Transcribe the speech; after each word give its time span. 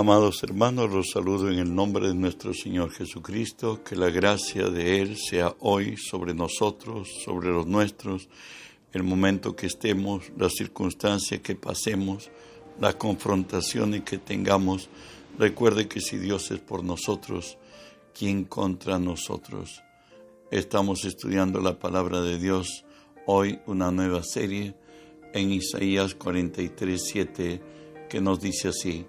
Amados 0.00 0.42
hermanos, 0.42 0.90
los 0.90 1.10
saludo 1.10 1.50
en 1.50 1.58
el 1.58 1.74
nombre 1.74 2.08
de 2.08 2.14
nuestro 2.14 2.54
Señor 2.54 2.90
Jesucristo, 2.90 3.84
que 3.84 3.94
la 3.94 4.08
gracia 4.08 4.70
de 4.70 4.98
Él 5.02 5.18
sea 5.18 5.54
hoy 5.58 5.98
sobre 5.98 6.32
nosotros, 6.32 7.06
sobre 7.22 7.50
los 7.50 7.66
nuestros, 7.66 8.30
el 8.94 9.02
momento 9.02 9.54
que 9.54 9.66
estemos, 9.66 10.32
la 10.38 10.48
circunstancia 10.48 11.42
que 11.42 11.54
pasemos, 11.54 12.30
la 12.80 12.94
confrontación 12.94 14.00
que 14.00 14.16
tengamos. 14.16 14.88
Recuerde 15.38 15.86
que 15.86 16.00
si 16.00 16.16
Dios 16.16 16.50
es 16.50 16.60
por 16.60 16.82
nosotros, 16.82 17.58
¿quién 18.18 18.44
contra 18.44 18.98
nosotros? 18.98 19.82
Estamos 20.50 21.04
estudiando 21.04 21.60
la 21.60 21.78
palabra 21.78 22.22
de 22.22 22.38
Dios, 22.38 22.86
hoy 23.26 23.58
una 23.66 23.90
nueva 23.90 24.22
serie 24.22 24.74
en 25.34 25.52
Isaías 25.52 26.14
43, 26.14 27.02
7, 27.04 27.62
que 28.08 28.20
nos 28.22 28.40
dice 28.40 28.68
así 28.68 29.04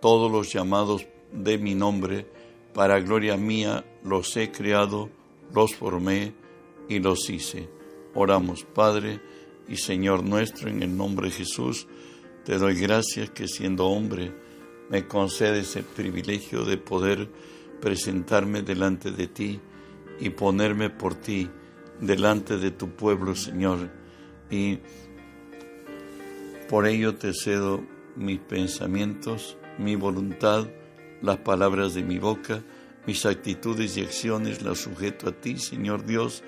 todos 0.00 0.30
los 0.30 0.52
llamados 0.52 1.06
de 1.32 1.58
mi 1.58 1.74
nombre, 1.74 2.26
para 2.74 3.00
gloria 3.00 3.36
mía 3.36 3.84
los 4.04 4.36
he 4.36 4.50
creado, 4.50 5.10
los 5.54 5.74
formé 5.74 6.32
y 6.88 6.98
los 6.98 7.28
hice. 7.28 7.68
Oramos, 8.14 8.64
Padre 8.64 9.20
y 9.68 9.76
Señor 9.76 10.24
nuestro, 10.24 10.68
en 10.68 10.82
el 10.82 10.96
nombre 10.96 11.28
de 11.28 11.34
Jesús, 11.34 11.86
te 12.44 12.58
doy 12.58 12.74
gracias 12.74 13.30
que 13.30 13.46
siendo 13.46 13.86
hombre 13.86 14.32
me 14.88 15.06
concedes 15.06 15.76
el 15.76 15.84
privilegio 15.84 16.64
de 16.64 16.76
poder 16.76 17.30
presentarme 17.80 18.62
delante 18.62 19.12
de 19.12 19.28
ti 19.28 19.60
y 20.18 20.30
ponerme 20.30 20.90
por 20.90 21.14
ti 21.14 21.48
delante 22.00 22.58
de 22.58 22.70
tu 22.72 22.90
pueblo, 22.90 23.34
Señor. 23.34 23.90
Y 24.50 24.78
por 26.68 26.86
ello 26.86 27.14
te 27.14 27.32
cedo 27.32 27.82
mis 28.16 28.40
pensamientos, 28.40 29.56
mi 29.80 29.96
voluntad, 29.96 30.68
las 31.22 31.38
palabras 31.38 31.94
de 31.94 32.02
mi 32.02 32.18
boca, 32.18 32.62
mis 33.06 33.26
actitudes 33.26 33.96
y 33.96 34.02
acciones 34.02 34.62
las 34.62 34.78
sujeto 34.78 35.28
a 35.28 35.32
ti, 35.32 35.58
Señor 35.58 36.04
Dios, 36.04 36.44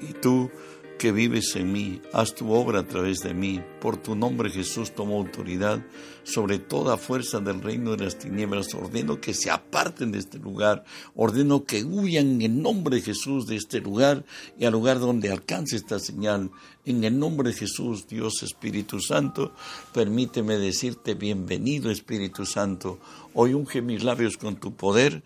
y 0.00 0.12
tú 0.12 0.50
que 0.98 1.12
vives 1.12 1.56
en 1.56 1.72
mí, 1.72 2.00
haz 2.12 2.34
tu 2.34 2.52
obra 2.52 2.80
a 2.80 2.86
través 2.86 3.20
de 3.20 3.34
mí. 3.34 3.60
Por 3.80 3.96
tu 3.96 4.14
nombre 4.14 4.50
Jesús 4.50 4.94
tomo 4.94 5.16
autoridad 5.16 5.84
sobre 6.22 6.58
toda 6.58 6.96
fuerza 6.96 7.40
del 7.40 7.60
reino 7.60 7.96
de 7.96 8.04
las 8.04 8.18
tinieblas. 8.18 8.74
Ordeno 8.74 9.20
que 9.20 9.34
se 9.34 9.50
aparten 9.50 10.12
de 10.12 10.18
este 10.18 10.38
lugar. 10.38 10.84
Ordeno 11.14 11.64
que 11.64 11.84
huyan 11.84 12.40
en 12.40 12.42
el 12.42 12.62
nombre 12.62 12.96
de 12.96 13.02
Jesús 13.02 13.46
de 13.46 13.56
este 13.56 13.80
lugar 13.80 14.24
y 14.58 14.64
al 14.64 14.72
lugar 14.72 15.00
donde 15.00 15.30
alcance 15.30 15.76
esta 15.76 15.98
señal. 15.98 16.50
En 16.84 17.04
el 17.04 17.18
nombre 17.18 17.50
de 17.50 17.56
Jesús, 17.56 18.06
Dios 18.06 18.42
Espíritu 18.42 19.00
Santo, 19.00 19.52
permíteme 19.92 20.58
decirte 20.58 21.14
bienvenido 21.14 21.90
Espíritu 21.90 22.46
Santo. 22.46 22.98
Hoy 23.32 23.54
unge 23.54 23.82
mis 23.82 24.04
labios 24.04 24.36
con 24.36 24.56
tu 24.56 24.74
poder 24.74 25.22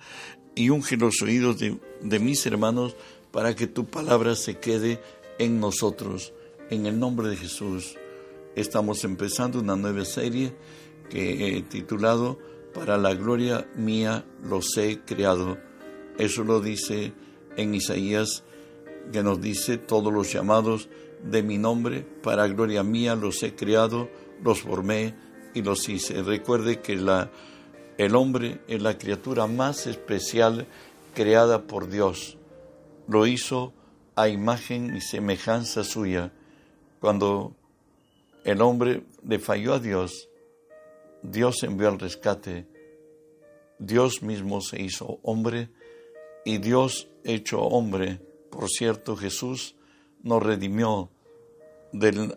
y 0.54 0.70
unge 0.70 0.96
los 0.96 1.22
oídos 1.22 1.58
de, 1.58 1.78
de 2.02 2.18
mis 2.18 2.44
hermanos 2.46 2.96
para 3.30 3.54
que 3.54 3.66
tu 3.66 3.86
palabra 3.86 4.34
se 4.34 4.58
quede 4.58 5.00
en 5.38 5.60
nosotros. 5.60 6.32
En 6.70 6.86
el 6.86 6.98
nombre 6.98 7.28
de 7.28 7.36
Jesús 7.36 7.96
estamos 8.54 9.04
empezando 9.04 9.60
una 9.60 9.76
nueva 9.76 10.04
serie 10.04 10.54
que 11.08 11.56
he 11.56 11.62
titulado 11.62 12.38
Para 12.74 12.98
la 12.98 13.14
gloria 13.14 13.66
mía 13.74 14.24
los 14.42 14.76
he 14.76 15.00
creado. 15.00 15.58
Eso 16.18 16.44
lo 16.44 16.60
dice 16.60 17.12
en 17.56 17.74
Isaías, 17.74 18.44
que 19.12 19.22
nos 19.22 19.40
dice, 19.40 19.78
todos 19.78 20.12
los 20.12 20.32
llamados 20.32 20.88
de 21.22 21.42
mi 21.42 21.58
nombre, 21.58 22.06
para 22.22 22.46
gloria 22.48 22.82
mía 22.82 23.14
los 23.14 23.42
he 23.42 23.54
creado, 23.54 24.08
los 24.44 24.60
formé 24.60 25.14
y 25.54 25.62
los 25.62 25.88
hice. 25.88 26.22
Recuerde 26.22 26.80
que 26.80 26.92
el 27.96 28.14
hombre 28.14 28.60
es 28.68 28.82
la 28.82 28.98
criatura 28.98 29.46
más 29.46 29.86
especial 29.86 30.66
creada 31.14 31.66
por 31.66 31.88
Dios. 31.88 32.36
Lo 33.08 33.26
hizo 33.26 33.72
a 34.18 34.28
imagen 34.28 34.96
y 34.96 35.00
semejanza 35.00 35.84
suya. 35.84 36.32
Cuando 36.98 37.54
el 38.42 38.60
hombre 38.62 39.04
le 39.24 39.38
falló 39.38 39.74
a 39.74 39.78
Dios, 39.78 40.28
Dios 41.22 41.62
envió 41.62 41.88
al 41.88 42.00
rescate. 42.00 42.66
Dios 43.78 44.20
mismo 44.22 44.60
se 44.60 44.82
hizo 44.82 45.20
hombre 45.22 45.70
y 46.44 46.58
Dios 46.58 47.06
hecho 47.22 47.60
hombre, 47.60 48.20
por 48.50 48.68
cierto, 48.68 49.16
Jesús 49.16 49.76
nos 50.24 50.42
redimió 50.42 51.10
del, 51.92 52.36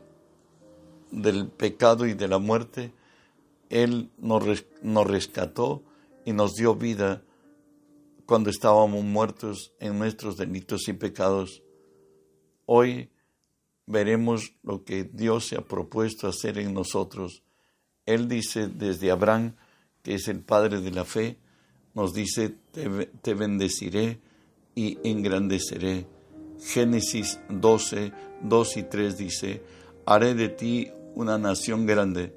del 1.09 1.47
pecado 1.47 2.05
y 2.05 2.13
de 2.13 2.27
la 2.27 2.37
muerte. 2.37 2.93
Él 3.71 4.11
nos, 4.19 4.65
nos 4.83 5.07
rescató 5.07 5.81
y 6.25 6.33
nos 6.33 6.53
dio 6.53 6.75
vida 6.75 7.23
cuando 8.27 8.51
estábamos 8.51 9.03
muertos 9.03 9.73
en 9.79 9.97
nuestros 9.97 10.37
delitos 10.37 10.87
y 10.87 10.93
pecados. 10.93 11.63
Hoy 12.73 13.09
veremos 13.85 14.53
lo 14.63 14.85
que 14.85 15.03
Dios 15.03 15.47
se 15.47 15.57
ha 15.57 15.61
propuesto 15.61 16.29
hacer 16.29 16.57
en 16.57 16.73
nosotros. 16.73 17.43
Él 18.05 18.29
dice 18.29 18.69
desde 18.69 19.11
Abraham, 19.11 19.57
que 20.01 20.13
es 20.13 20.29
el 20.29 20.39
padre 20.39 20.79
de 20.79 20.91
la 20.91 21.03
fe, 21.03 21.37
nos 21.95 22.13
dice, 22.13 22.55
te, 22.71 23.33
bendeciré 23.33 24.21
y 24.73 24.97
engrandeceré. 25.03 26.05
Génesis 26.63 27.41
12, 27.49 28.13
2 28.43 28.77
y 28.77 28.83
3 28.83 29.17
dice, 29.17 29.61
haré 30.05 30.33
de 30.33 30.47
ti 30.47 30.91
una 31.13 31.37
nación 31.37 31.85
grande 31.85 32.33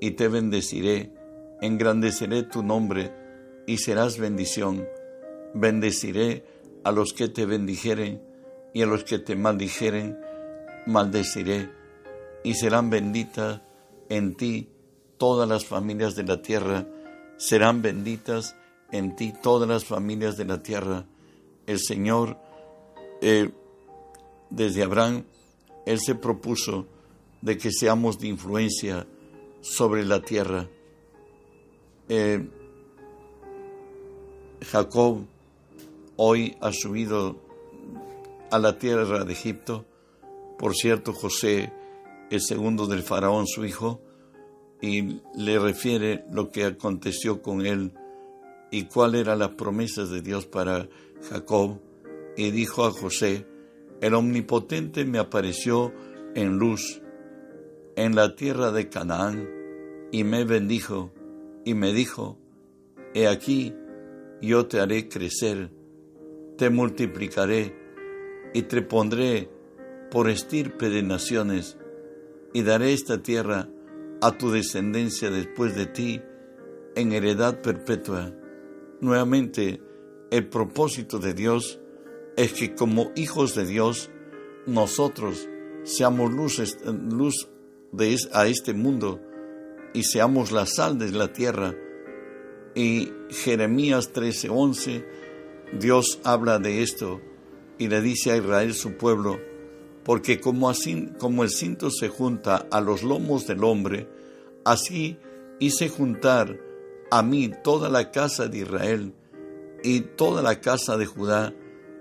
y 0.00 0.12
te 0.12 0.28
bendeciré, 0.28 1.12
engrandeceré 1.60 2.44
tu 2.44 2.62
nombre 2.62 3.10
y 3.66 3.78
serás 3.78 4.16
bendición. 4.16 4.86
Bendeciré 5.54 6.44
a 6.84 6.92
los 6.92 7.12
que 7.12 7.26
te 7.26 7.46
bendijeren 7.46 8.30
y 8.74 8.82
a 8.82 8.86
los 8.86 9.04
que 9.04 9.18
te 9.18 9.36
maldijeren, 9.36 10.18
maldeciré, 10.86 11.70
y 12.44 12.54
serán 12.54 12.90
benditas 12.90 13.60
en 14.08 14.34
ti 14.34 14.68
todas 15.18 15.48
las 15.48 15.64
familias 15.64 16.14
de 16.14 16.24
la 16.24 16.42
tierra, 16.42 16.86
serán 17.36 17.82
benditas 17.82 18.56
en 18.90 19.16
ti 19.16 19.32
todas 19.42 19.68
las 19.68 19.84
familias 19.84 20.36
de 20.36 20.44
la 20.44 20.62
tierra. 20.62 21.06
El 21.66 21.78
Señor, 21.78 22.38
eh, 23.20 23.50
desde 24.50 24.82
Abraham, 24.82 25.24
Él 25.86 26.00
se 26.00 26.14
propuso 26.14 26.86
de 27.40 27.58
que 27.58 27.70
seamos 27.70 28.18
de 28.18 28.28
influencia 28.28 29.06
sobre 29.60 30.04
la 30.04 30.20
tierra. 30.20 30.68
Eh, 32.08 32.48
Jacob 34.70 35.24
hoy 36.16 36.56
ha 36.60 36.72
subido 36.72 37.51
a 38.52 38.58
la 38.58 38.78
tierra 38.78 39.24
de 39.24 39.32
Egipto. 39.32 39.86
Por 40.58 40.76
cierto, 40.76 41.14
José, 41.14 41.72
el 42.30 42.40
segundo 42.42 42.86
del 42.86 43.02
faraón, 43.02 43.46
su 43.46 43.64
hijo, 43.64 44.02
y 44.80 45.20
le 45.34 45.58
refiere 45.58 46.24
lo 46.30 46.50
que 46.50 46.64
aconteció 46.66 47.40
con 47.40 47.64
él 47.64 47.94
y 48.70 48.84
cuáles 48.84 49.22
eran 49.22 49.38
las 49.38 49.54
promesas 49.54 50.10
de 50.10 50.20
Dios 50.20 50.44
para 50.46 50.88
Jacob. 51.30 51.80
Y 52.36 52.50
dijo 52.50 52.84
a 52.84 52.90
José, 52.90 53.46
el 54.02 54.14
omnipotente 54.14 55.06
me 55.06 55.18
apareció 55.18 55.92
en 56.34 56.58
luz 56.58 57.00
en 57.96 58.14
la 58.14 58.36
tierra 58.36 58.70
de 58.70 58.88
Canaán 58.88 59.48
y 60.10 60.24
me 60.24 60.44
bendijo 60.44 61.12
y 61.64 61.72
me 61.72 61.92
dijo, 61.92 62.38
he 63.14 63.28
aquí, 63.28 63.74
yo 64.42 64.66
te 64.66 64.80
haré 64.80 65.08
crecer, 65.08 65.70
te 66.58 66.68
multiplicaré 66.68 67.81
y 68.54 68.62
te 68.62 68.82
pondré 68.82 69.48
por 70.10 70.28
estirpe 70.28 70.90
de 70.90 71.02
naciones, 71.02 71.78
y 72.52 72.62
daré 72.62 72.92
esta 72.92 73.22
tierra 73.22 73.68
a 74.20 74.36
tu 74.36 74.50
descendencia 74.50 75.30
después 75.30 75.74
de 75.74 75.86
ti 75.86 76.20
en 76.94 77.12
heredad 77.12 77.62
perpetua. 77.62 78.34
Nuevamente, 79.00 79.80
el 80.30 80.48
propósito 80.48 81.18
de 81.18 81.32
Dios 81.32 81.80
es 82.36 82.52
que 82.52 82.74
como 82.74 83.10
hijos 83.16 83.54
de 83.54 83.64
Dios, 83.64 84.10
nosotros 84.66 85.48
seamos 85.84 86.32
luz, 86.32 87.48
de, 87.92 88.16
a 88.32 88.46
este 88.46 88.74
mundo 88.74 89.20
y 89.92 90.04
seamos 90.04 90.52
la 90.52 90.66
sal 90.66 90.98
de 90.98 91.10
la 91.10 91.32
tierra. 91.32 91.74
Y 92.74 93.12
Jeremías 93.30 94.12
13:11, 94.12 95.04
Dios 95.78 96.20
habla 96.22 96.58
de 96.58 96.82
esto 96.82 97.20
y 97.82 97.88
le 97.88 98.00
dice 98.00 98.30
a 98.30 98.36
Israel 98.36 98.74
su 98.74 98.92
pueblo, 98.92 99.40
porque 100.04 100.40
como, 100.40 100.70
así, 100.70 101.08
como 101.18 101.42
el 101.42 101.50
cinto 101.50 101.90
se 101.90 102.08
junta 102.08 102.68
a 102.70 102.80
los 102.80 103.02
lomos 103.02 103.48
del 103.48 103.64
hombre, 103.64 104.08
así 104.64 105.18
hice 105.58 105.88
juntar 105.88 106.60
a 107.10 107.24
mí 107.24 107.50
toda 107.64 107.88
la 107.88 108.12
casa 108.12 108.46
de 108.46 108.58
Israel 108.58 109.14
y 109.82 110.02
toda 110.02 110.42
la 110.42 110.60
casa 110.60 110.96
de 110.96 111.06
Judá, 111.06 111.52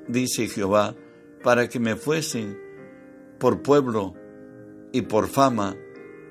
dice 0.08 0.48
Jehová, 0.48 0.96
para 1.44 1.68
que 1.68 1.80
me 1.80 1.96
fuesen 1.96 2.60
por 3.40 3.64
pueblo 3.64 4.14
y 4.92 5.02
por 5.02 5.30
fama, 5.30 5.76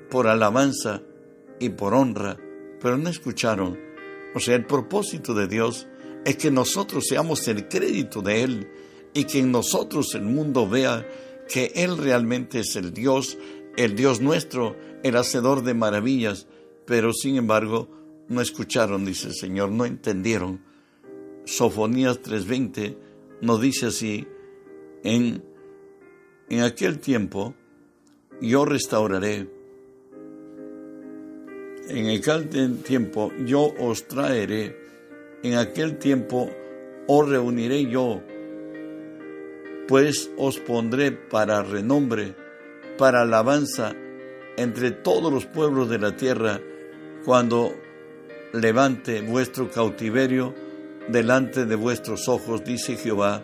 por 0.09 0.27
alabanza 0.27 1.01
y 1.59 1.71
por 1.71 1.93
honra, 1.93 2.37
pero 2.79 2.97
no 2.97 3.09
escucharon. 3.09 3.77
O 4.33 4.39
sea, 4.39 4.55
el 4.55 4.65
propósito 4.65 5.33
de 5.33 5.49
Dios 5.49 5.89
es 6.23 6.37
que 6.37 6.51
nosotros 6.51 7.03
seamos 7.05 7.45
el 7.49 7.67
crédito 7.67 8.21
de 8.21 8.43
Él 8.43 8.71
y 9.13 9.25
que 9.25 9.39
en 9.39 9.51
nosotros 9.51 10.15
el 10.15 10.23
mundo 10.23 10.67
vea 10.69 11.07
que 11.47 11.71
Él 11.75 11.97
realmente 11.97 12.59
es 12.59 12.75
el 12.75 12.93
Dios, 12.93 13.37
el 13.77 13.95
Dios 13.95 14.21
nuestro, 14.21 14.75
el 15.03 15.15
hacedor 15.17 15.63
de 15.63 15.73
maravillas, 15.73 16.47
pero 16.85 17.13
sin 17.13 17.35
embargo 17.35 17.89
no 18.27 18.41
escucharon, 18.41 19.05
dice 19.05 19.27
el 19.27 19.35
Señor, 19.35 19.71
no 19.71 19.85
entendieron. 19.85 20.61
Sofonías 21.45 22.21
3:20 22.21 22.95
nos 23.41 23.59
dice 23.59 23.87
así, 23.87 24.27
en, 25.03 25.43
en 26.49 26.61
aquel 26.61 26.99
tiempo 26.99 27.55
yo 28.39 28.65
restauraré, 28.65 29.49
en 31.89 32.09
aquel 32.09 32.47
tiempo 32.83 33.31
yo 33.45 33.73
os 33.79 34.07
traeré, 34.07 34.77
en 35.43 35.55
aquel 35.55 35.97
tiempo 35.97 36.49
os 37.07 37.27
reuniré 37.27 37.89
yo, 37.89 38.21
pues 39.91 40.31
os 40.37 40.57
pondré 40.57 41.11
para 41.11 41.63
renombre, 41.63 42.33
para 42.97 43.23
alabanza 43.23 43.93
entre 44.55 44.91
todos 44.91 45.33
los 45.33 45.45
pueblos 45.45 45.89
de 45.89 45.99
la 45.99 46.15
tierra, 46.15 46.61
cuando 47.25 47.75
levante 48.53 49.19
vuestro 49.19 49.69
cautiverio 49.69 50.55
delante 51.09 51.65
de 51.65 51.75
vuestros 51.75 52.29
ojos, 52.29 52.63
dice 52.63 52.95
Jehová. 52.95 53.43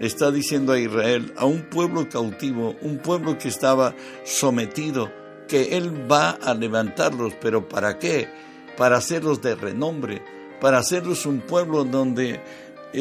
Está 0.00 0.30
diciendo 0.30 0.72
a 0.72 0.78
Israel, 0.78 1.34
a 1.36 1.44
un 1.44 1.68
pueblo 1.68 2.08
cautivo, 2.08 2.74
un 2.80 2.96
pueblo 2.96 3.36
que 3.36 3.48
estaba 3.48 3.94
sometido, 4.24 5.12
que 5.46 5.76
Él 5.76 6.10
va 6.10 6.30
a 6.30 6.54
levantarlos, 6.54 7.34
pero 7.38 7.68
¿para 7.68 7.98
qué? 7.98 8.30
Para 8.78 8.96
hacerlos 8.96 9.42
de 9.42 9.54
renombre, 9.54 10.22
para 10.58 10.78
hacerlos 10.78 11.26
un 11.26 11.42
pueblo 11.42 11.84
donde 11.84 12.40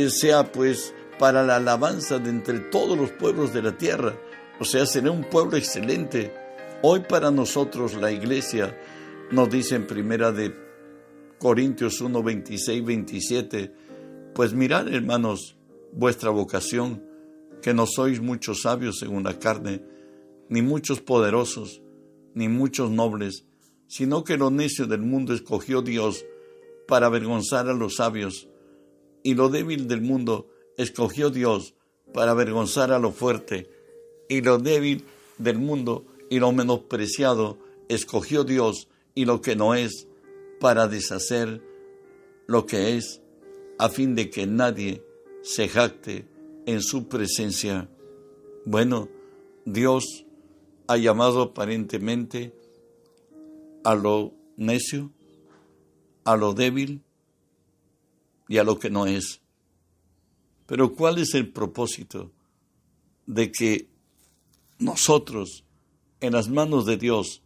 sea 0.10 0.52
pues 0.52 0.94
para 1.20 1.44
la 1.44 1.58
alabanza 1.58 2.20
de 2.20 2.30
entre 2.30 2.60
todos 2.60 2.98
los 2.98 3.12
pueblos 3.12 3.54
de 3.54 3.62
la 3.62 3.78
tierra. 3.78 4.16
O 4.60 4.66
sea, 4.66 4.86
será 4.86 5.12
un 5.12 5.24
pueblo 5.24 5.58
excelente. 5.58 6.34
Hoy 6.82 7.02
para 7.02 7.32
nosotros 7.32 7.96
la 7.96 8.12
iglesia 8.12 8.78
nos 9.32 9.50
dice 9.50 9.76
en 9.76 9.88
primera 9.88 10.32
de 10.32 10.54
Corintios 11.40 12.02
1, 12.02 12.24
26, 12.24 12.86
27. 12.86 13.74
Pues 14.34 14.54
mirad, 14.54 14.88
hermanos, 14.94 15.58
vuestra 15.92 16.30
vocación, 16.30 17.04
que 17.62 17.74
no 17.74 17.86
sois 17.88 18.22
muchos 18.22 18.62
sabios 18.62 19.00
según 19.00 19.24
la 19.24 19.40
carne, 19.40 19.82
ni 20.50 20.62
muchos 20.62 21.02
poderosos, 21.02 21.82
ni 22.34 22.48
muchos 22.48 22.92
nobles, 22.92 23.46
sino 23.88 24.24
que 24.24 24.38
lo 24.38 24.52
necio 24.52 24.88
del 24.88 25.02
mundo 25.02 25.34
escogió 25.34 25.82
Dios 25.82 26.26
para 26.88 27.08
avergonzar 27.08 27.70
a 27.70 27.74
los 27.74 27.96
sabios, 27.96 28.50
y 29.24 29.34
lo 29.34 29.50
débil 29.50 29.88
del 29.88 30.02
mundo 30.02 30.50
escogió 30.78 31.30
Dios 31.30 31.74
para 32.14 32.32
avergonzar 32.32 32.92
a 32.92 33.00
lo 33.00 33.12
fuerte, 33.12 33.70
y 34.30 34.42
lo 34.42 34.58
débil 34.58 35.06
del 35.38 35.58
mundo 35.58 36.06
y 36.30 36.40
lo 36.40 36.52
menospreciado 36.52 37.58
escogió 37.90 38.44
Dios, 38.44 38.88
y 39.14 39.26
lo 39.26 39.42
que 39.42 39.56
no 39.56 39.76
es, 39.76 40.08
para 40.60 40.88
deshacer 40.88 41.62
lo 42.48 42.66
que 42.66 42.98
es, 42.98 43.22
a 43.78 43.90
fin 43.90 44.16
de 44.16 44.30
que 44.30 44.48
nadie 44.48 45.04
se 45.44 45.68
jacte 45.68 46.28
en 46.66 46.82
su 46.82 47.08
presencia. 47.08 47.90
Bueno, 48.66 49.10
Dios 49.66 50.26
ha 50.88 50.98
llamado 50.98 51.42
aparentemente 51.42 52.54
a 53.84 53.96
lo 53.96 54.34
necio, 54.58 55.12
a 56.24 56.36
lo 56.36 56.54
débil 56.54 57.04
y 58.48 58.58
a 58.58 58.64
lo 58.64 58.80
que 58.80 58.90
no 58.90 59.06
es. 59.06 59.42
Pero 60.66 60.94
¿cuál 60.94 61.20
es 61.20 61.34
el 61.34 61.50
propósito 61.50 62.32
de 63.26 63.52
que 63.52 63.88
nosotros, 64.80 65.64
en 66.22 66.34
las 66.34 66.50
manos 66.50 66.86
de 66.86 66.98
Dios, 66.98 67.42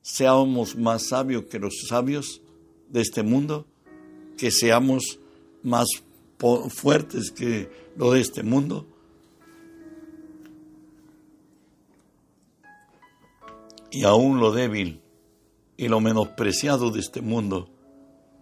seamos 0.00 0.76
más 0.76 1.08
sabios 1.08 1.44
que 1.46 1.58
los 1.58 1.74
sabios? 1.88 2.42
de 2.92 3.00
este 3.00 3.22
mundo, 3.22 3.66
que 4.36 4.50
seamos 4.50 5.18
más 5.62 5.88
fuertes 6.68 7.30
que 7.30 7.70
lo 7.96 8.12
de 8.12 8.20
este 8.20 8.42
mundo. 8.42 8.86
Y 13.90 14.04
aún 14.04 14.40
lo 14.40 14.52
débil 14.52 15.00
y 15.76 15.88
lo 15.88 16.00
menospreciado 16.00 16.90
de 16.90 17.00
este 17.00 17.22
mundo, 17.22 17.70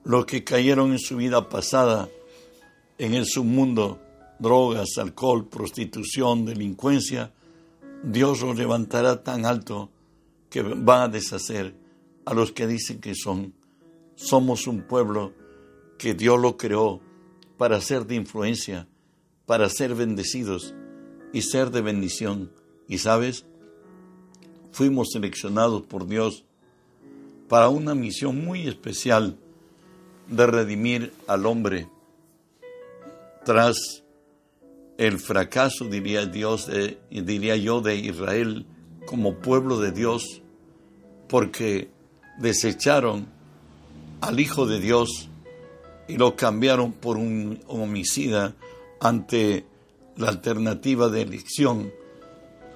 los 0.04 0.26
que 0.26 0.42
cayeron 0.42 0.92
en 0.92 0.98
su 0.98 1.16
vida 1.16 1.48
pasada 1.48 2.08
en 2.98 3.14
el 3.14 3.26
submundo, 3.26 4.00
drogas, 4.40 4.98
alcohol, 4.98 5.48
prostitución, 5.48 6.44
delincuencia, 6.44 7.32
Dios 8.02 8.40
los 8.40 8.56
levantará 8.56 9.22
tan 9.22 9.46
alto 9.46 9.90
que 10.48 10.62
va 10.62 11.04
a 11.04 11.08
deshacer 11.08 11.74
a 12.24 12.34
los 12.34 12.52
que 12.52 12.66
dicen 12.66 13.00
que 13.00 13.14
son 13.14 13.54
somos 14.20 14.66
un 14.66 14.82
pueblo 14.82 15.32
que 15.98 16.12
Dios 16.12 16.38
lo 16.38 16.58
creó 16.58 17.00
para 17.56 17.80
ser 17.80 18.06
de 18.06 18.16
influencia, 18.16 18.86
para 19.46 19.68
ser 19.70 19.94
bendecidos 19.94 20.74
y 21.32 21.42
ser 21.42 21.70
de 21.70 21.80
bendición. 21.80 22.52
Y 22.86 22.98
sabes, 22.98 23.46
fuimos 24.72 25.08
seleccionados 25.12 25.82
por 25.82 26.06
Dios 26.06 26.44
para 27.48 27.70
una 27.70 27.94
misión 27.94 28.44
muy 28.44 28.68
especial 28.68 29.38
de 30.28 30.46
redimir 30.46 31.12
al 31.26 31.46
hombre 31.46 31.88
tras 33.44 34.04
el 35.00 35.18
fracaso, 35.18 35.86
diría 35.86 36.26
Dios, 36.26 36.68
diría 37.10 37.56
yo, 37.56 37.80
de 37.80 37.96
Israel 37.96 38.66
como 39.06 39.36
pueblo 39.36 39.80
de 39.80 39.92
Dios, 39.92 40.42
porque 41.26 41.88
desecharon 42.38 43.26
al 44.20 44.38
Hijo 44.38 44.66
de 44.66 44.78
Dios 44.78 45.30
y 46.06 46.18
lo 46.18 46.36
cambiaron 46.36 46.92
por 46.92 47.16
un 47.16 47.60
homicida 47.66 48.54
ante 49.00 49.64
la 50.18 50.28
alternativa 50.28 51.08
de 51.08 51.22
elección 51.22 51.90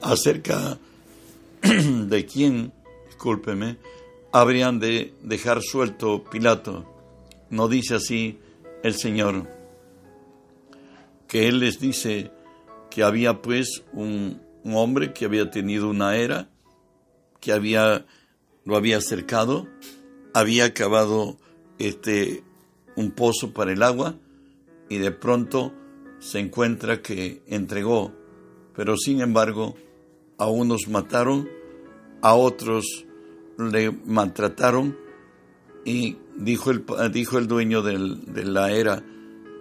acerca 0.01 0.79
de 1.63 2.25
quién, 2.25 2.73
discúlpeme, 3.07 3.77
habrían 4.33 4.79
de 4.79 5.13
dejar 5.21 5.61
suelto 5.61 6.25
Pilato. 6.25 6.87
No 7.51 7.69
dice 7.69 7.97
así 7.97 8.39
el 8.83 8.95
Señor, 8.95 9.47
que 11.35 11.49
Él 11.49 11.59
les 11.59 11.81
dice 11.81 12.31
que 12.93 13.03
había 13.03 13.43
pues 13.43 13.83
un, 13.93 14.41
hombre 14.67 15.13
que 15.13 15.25
había 15.25 15.51
tenido 15.51 15.91
una 15.91 16.15
era, 16.15 16.49
que 17.41 17.53
había, 17.53 18.07
lo 18.65 18.77
había 18.77 18.99
acercado 18.99 19.67
había 20.33 20.73
cavado 20.75 21.37
este, 21.81 22.45
un 22.95 23.11
pozo 23.11 23.53
para 23.53 23.73
el 23.73 23.83
agua 23.83 24.15
y 24.89 24.99
de 24.99 25.11
pronto 25.11 25.75
se 26.21 26.39
encuentra 26.39 27.03
que 27.03 27.43
entregó, 27.49 28.13
pero 28.77 28.97
sin 28.97 29.21
embargo 29.21 29.75
a 30.39 30.47
unos 30.47 30.87
mataron, 30.87 31.49
a 32.23 32.35
otros 32.35 33.07
le 33.59 33.91
maltrataron 33.91 34.97
y 35.85 36.17
dijo 36.37 36.71
el, 36.71 36.85
dijo 37.11 37.39
el 37.39 37.49
dueño 37.49 37.83
de 37.83 38.45
la 38.45 38.71
era 38.71 39.03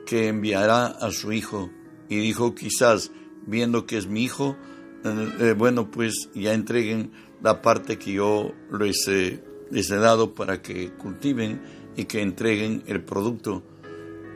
que 0.06 0.28
enviará 0.28 0.88
a 0.88 1.12
su 1.12 1.32
hijo 1.32 1.70
y 2.10 2.18
dijo 2.18 2.56
quizás 2.56 3.12
viendo 3.46 3.86
que 3.86 3.98
es 3.98 4.08
mi 4.08 4.24
hijo, 4.24 4.58
eh, 5.04 5.54
bueno 5.58 5.92
pues 5.92 6.30
ya 6.34 6.54
entreguen 6.54 7.12
la 7.42 7.62
parte 7.62 7.98
que 7.98 8.14
yo 8.14 8.54
les 8.70 9.08
he 9.08 9.96
dado 9.96 10.34
para 10.34 10.62
que 10.62 10.94
cultiven 10.94 11.62
y 11.96 12.06
que 12.06 12.22
entreguen 12.22 12.84
el 12.88 13.04
producto. 13.04 13.64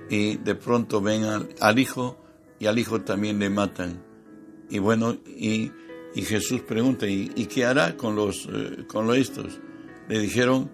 Y 0.09 0.37
de 0.37 0.55
pronto 0.55 1.01
ven 1.01 1.23
al, 1.59 1.79
hijo 1.79 2.17
y 2.59 2.67
al 2.67 2.79
hijo 2.79 3.01
también 3.01 3.39
le 3.39 3.49
matan. 3.49 4.03
Y 4.69 4.79
bueno, 4.79 5.17
y, 5.25 5.71
Jesús 6.15 6.61
pregunta, 6.61 7.07
¿y, 7.07 7.27
qué 7.45 7.65
hará 7.65 7.95
con 7.95 8.15
los, 8.15 8.47
eh, 8.51 8.85
con 8.87 9.13
estos? 9.13 9.59
Le 10.09 10.19
dijeron, 10.19 10.71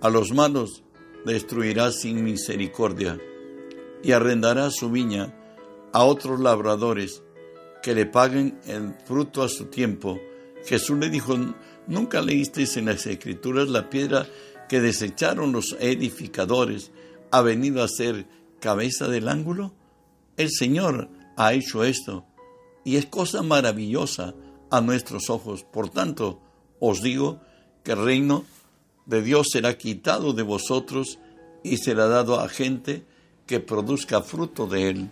a 0.00 0.10
los 0.10 0.32
malos 0.32 0.84
destruirá 1.24 1.90
sin 1.90 2.22
misericordia 2.22 3.18
y 4.04 4.12
arrendará 4.12 4.70
su 4.70 4.90
viña 4.90 5.34
a 5.92 6.04
otros 6.04 6.38
labradores 6.38 7.22
que 7.82 7.94
le 7.94 8.06
paguen 8.06 8.60
el 8.66 8.94
fruto 9.04 9.42
a 9.42 9.48
su 9.48 9.66
tiempo. 9.66 10.20
Jesús 10.66 10.98
le 10.98 11.08
dijo, 11.08 11.36
¿Nunca 11.86 12.22
leísteis 12.22 12.76
en 12.76 12.86
las 12.86 13.06
Escrituras 13.06 13.68
la 13.68 13.90
piedra 13.90 14.26
que 14.68 14.80
desecharon 14.80 15.52
los 15.52 15.76
edificadores 15.80 16.92
ha 17.30 17.42
venido 17.42 17.82
a 17.82 17.88
ser 17.88 18.26
cabeza 18.60 19.08
del 19.08 19.28
ángulo? 19.28 19.74
El 20.36 20.50
Señor 20.50 21.08
ha 21.36 21.52
hecho 21.52 21.84
esto 21.84 22.26
y 22.84 22.96
es 22.96 23.06
cosa 23.06 23.42
maravillosa 23.42 24.34
a 24.70 24.80
nuestros 24.80 25.30
ojos. 25.30 25.64
Por 25.64 25.88
tanto, 25.88 26.40
os 26.78 27.02
digo 27.02 27.40
que 27.82 27.92
el 27.92 28.04
reino 28.04 28.44
de 29.06 29.22
Dios 29.22 29.48
será 29.52 29.76
quitado 29.76 30.32
de 30.32 30.42
vosotros 30.42 31.18
y 31.62 31.78
será 31.78 32.06
dado 32.08 32.40
a 32.40 32.48
gente 32.48 33.04
que 33.46 33.60
produzca 33.60 34.22
fruto 34.22 34.66
de 34.66 34.88
él. 34.88 35.10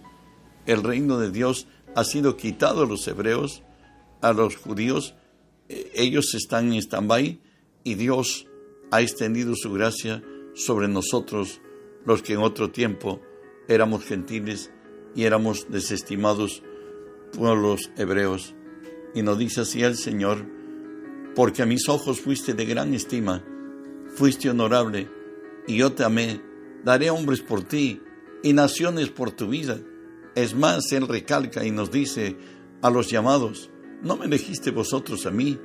El 0.66 0.82
reino 0.82 1.18
de 1.18 1.30
Dios 1.30 1.66
ha 1.94 2.04
sido 2.04 2.36
quitado 2.36 2.82
a 2.82 2.86
los 2.86 3.06
hebreos, 3.06 3.62
a 4.20 4.32
los 4.32 4.56
judíos, 4.56 5.14
eh, 5.68 5.90
ellos 5.94 6.34
están 6.34 6.72
en 6.72 6.78
stand-by 6.78 7.40
y 7.84 7.94
Dios 7.94 8.46
ha 8.90 9.00
extendido 9.00 9.54
su 9.56 9.72
gracia 9.72 10.22
sobre 10.54 10.88
nosotros, 10.88 11.60
los 12.04 12.22
que 12.22 12.34
en 12.34 12.40
otro 12.40 12.70
tiempo 12.70 13.20
éramos 13.68 14.04
gentiles 14.04 14.70
y 15.14 15.24
éramos 15.24 15.66
desestimados 15.70 16.62
por 17.36 17.56
los 17.56 17.90
hebreos. 17.96 18.54
Y 19.14 19.22
nos 19.22 19.38
dice 19.38 19.62
así 19.62 19.82
el 19.82 19.96
Señor, 19.96 20.46
porque 21.34 21.62
a 21.62 21.66
mis 21.66 21.88
ojos 21.88 22.20
fuiste 22.20 22.54
de 22.54 22.66
gran 22.66 22.94
estima, 22.94 23.42
fuiste 24.14 24.50
honorable, 24.50 25.08
y 25.66 25.76
yo 25.76 25.92
te 25.92 26.04
amé, 26.04 26.40
daré 26.84 27.10
hombres 27.10 27.40
por 27.40 27.62
ti 27.62 28.00
y 28.42 28.52
naciones 28.52 29.10
por 29.10 29.30
tu 29.32 29.48
vida. 29.48 29.78
Es 30.34 30.54
más, 30.54 30.90
Él 30.92 31.08
recalca 31.08 31.64
y 31.64 31.70
nos 31.70 31.90
dice 31.90 32.36
a 32.80 32.90
los 32.90 33.10
llamados, 33.10 33.70
no 34.02 34.16
me 34.16 34.26
elegiste 34.26 34.70
vosotros 34.70 35.26
a 35.26 35.30
mí, 35.30 35.58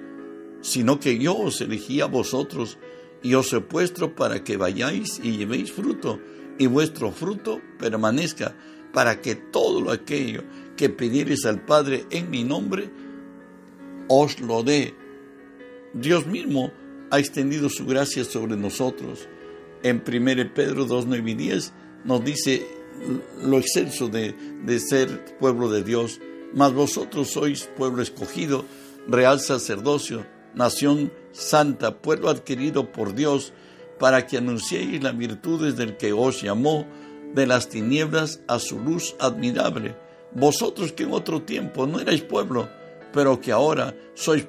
sino 0.61 0.99
que 0.99 1.17
yo 1.17 1.35
os 1.35 1.61
elegí 1.61 2.01
a 2.01 2.05
vosotros 2.05 2.77
y 3.23 3.33
os 3.33 3.51
he 3.53 3.61
puesto 3.61 4.15
para 4.15 4.43
que 4.43 4.57
vayáis 4.57 5.19
y 5.23 5.37
llevéis 5.37 5.71
fruto, 5.71 6.19
y 6.57 6.67
vuestro 6.67 7.11
fruto 7.11 7.61
permanezca, 7.79 8.55
para 8.93 9.21
que 9.21 9.35
todo 9.35 9.81
lo 9.81 9.91
aquello 9.91 10.43
que 10.75 10.89
pidiereis 10.89 11.45
al 11.45 11.63
Padre 11.65 12.05
en 12.09 12.29
mi 12.29 12.43
nombre, 12.43 12.89
os 14.07 14.39
lo 14.39 14.63
dé. 14.63 14.95
Dios 15.93 16.25
mismo 16.25 16.71
ha 17.11 17.19
extendido 17.19 17.69
su 17.69 17.85
gracia 17.85 18.23
sobre 18.23 18.55
nosotros. 18.55 19.27
En 19.83 20.03
1 20.05 20.53
Pedro 20.53 20.85
2, 20.85 21.05
9 21.07 21.31
y 21.31 21.33
10 21.35 21.73
nos 22.03 22.23
dice 22.23 22.65
lo 23.43 23.57
excelso 23.59 24.07
de, 24.07 24.33
de 24.63 24.79
ser 24.79 25.37
pueblo 25.39 25.69
de 25.69 25.83
Dios, 25.83 26.19
mas 26.53 26.73
vosotros 26.73 27.29
sois 27.29 27.69
pueblo 27.77 28.01
escogido, 28.01 28.65
real 29.07 29.39
sacerdocio, 29.39 30.25
nación 30.55 31.11
santa, 31.31 31.97
pueblo 31.99 32.29
adquirido 32.29 32.91
por 32.91 33.13
Dios, 33.13 33.53
para 33.99 34.25
que 34.25 34.37
anunciéis 34.37 35.01
las 35.01 35.17
virtudes 35.17 35.75
del 35.75 35.97
que 35.97 36.13
os 36.13 36.41
llamó 36.41 36.85
de 37.33 37.47
las 37.47 37.69
tinieblas 37.69 38.41
a 38.47 38.59
su 38.59 38.79
luz 38.79 39.15
admirable. 39.19 39.95
Vosotros 40.33 40.91
que 40.91 41.03
en 41.03 41.13
otro 41.13 41.41
tiempo 41.41 41.87
no 41.87 41.99
erais 41.99 42.21
pueblo, 42.21 42.69
pero 43.13 43.39
que 43.39 43.51
ahora 43.51 43.95
sois, 44.13 44.47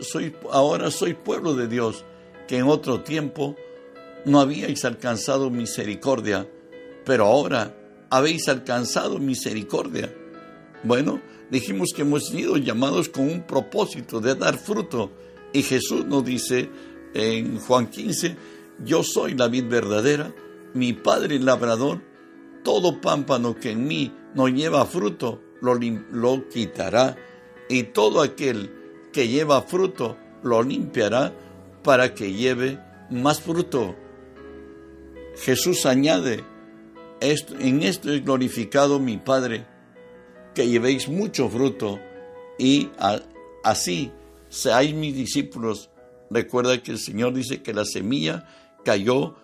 sois, 0.00 0.32
ahora 0.50 0.90
sois 0.90 1.14
pueblo 1.14 1.54
de 1.54 1.68
Dios, 1.68 2.04
que 2.48 2.58
en 2.58 2.64
otro 2.64 3.00
tiempo 3.00 3.56
no 4.24 4.40
habíais 4.40 4.84
alcanzado 4.84 5.50
misericordia, 5.50 6.48
pero 7.04 7.26
ahora 7.26 7.74
habéis 8.10 8.48
alcanzado 8.48 9.18
misericordia. 9.18 10.14
Bueno, 10.84 11.20
dijimos 11.50 11.92
que 11.94 12.02
hemos 12.02 12.26
sido 12.26 12.56
llamados 12.56 13.08
con 13.08 13.28
un 13.28 13.42
propósito 13.42 14.20
de 14.20 14.34
dar 14.34 14.58
fruto 14.58 15.12
y 15.52 15.62
Jesús 15.62 16.04
nos 16.06 16.24
dice 16.24 16.68
en 17.14 17.58
Juan 17.58 17.88
15, 17.88 18.36
yo 18.84 19.02
soy 19.02 19.34
la 19.34 19.48
vid 19.48 19.66
verdadera, 19.68 20.34
mi 20.74 20.92
Padre 20.92 21.36
el 21.36 21.44
labrador, 21.44 22.00
todo 22.64 23.00
pámpano 23.00 23.54
que 23.54 23.70
en 23.70 23.86
mí 23.86 24.12
no 24.34 24.48
lleva 24.48 24.86
fruto, 24.86 25.42
lo, 25.60 25.78
lo 26.10 26.48
quitará, 26.48 27.16
y 27.68 27.84
todo 27.84 28.22
aquel 28.22 28.70
que 29.12 29.28
lleva 29.28 29.62
fruto, 29.62 30.16
lo 30.42 30.62
limpiará 30.62 31.32
para 31.82 32.14
que 32.14 32.32
lleve 32.32 32.78
más 33.10 33.40
fruto. 33.40 33.94
Jesús 35.36 35.86
añade, 35.86 36.44
en 37.22 37.82
esto 37.82 38.12
es 38.12 38.24
glorificado 38.24 38.98
mi 38.98 39.16
Padre, 39.16 39.66
que 40.54 40.68
llevéis 40.68 41.08
mucho 41.08 41.48
fruto, 41.48 42.00
y 42.58 42.90
así 43.64 44.12
seáis 44.48 44.94
mis 44.94 45.14
discípulos. 45.14 45.90
Recuerda 46.30 46.82
que 46.82 46.92
el 46.92 46.98
Señor 46.98 47.34
dice 47.34 47.62
que 47.62 47.74
la 47.74 47.84
semilla 47.84 48.46
cayó, 48.84 49.36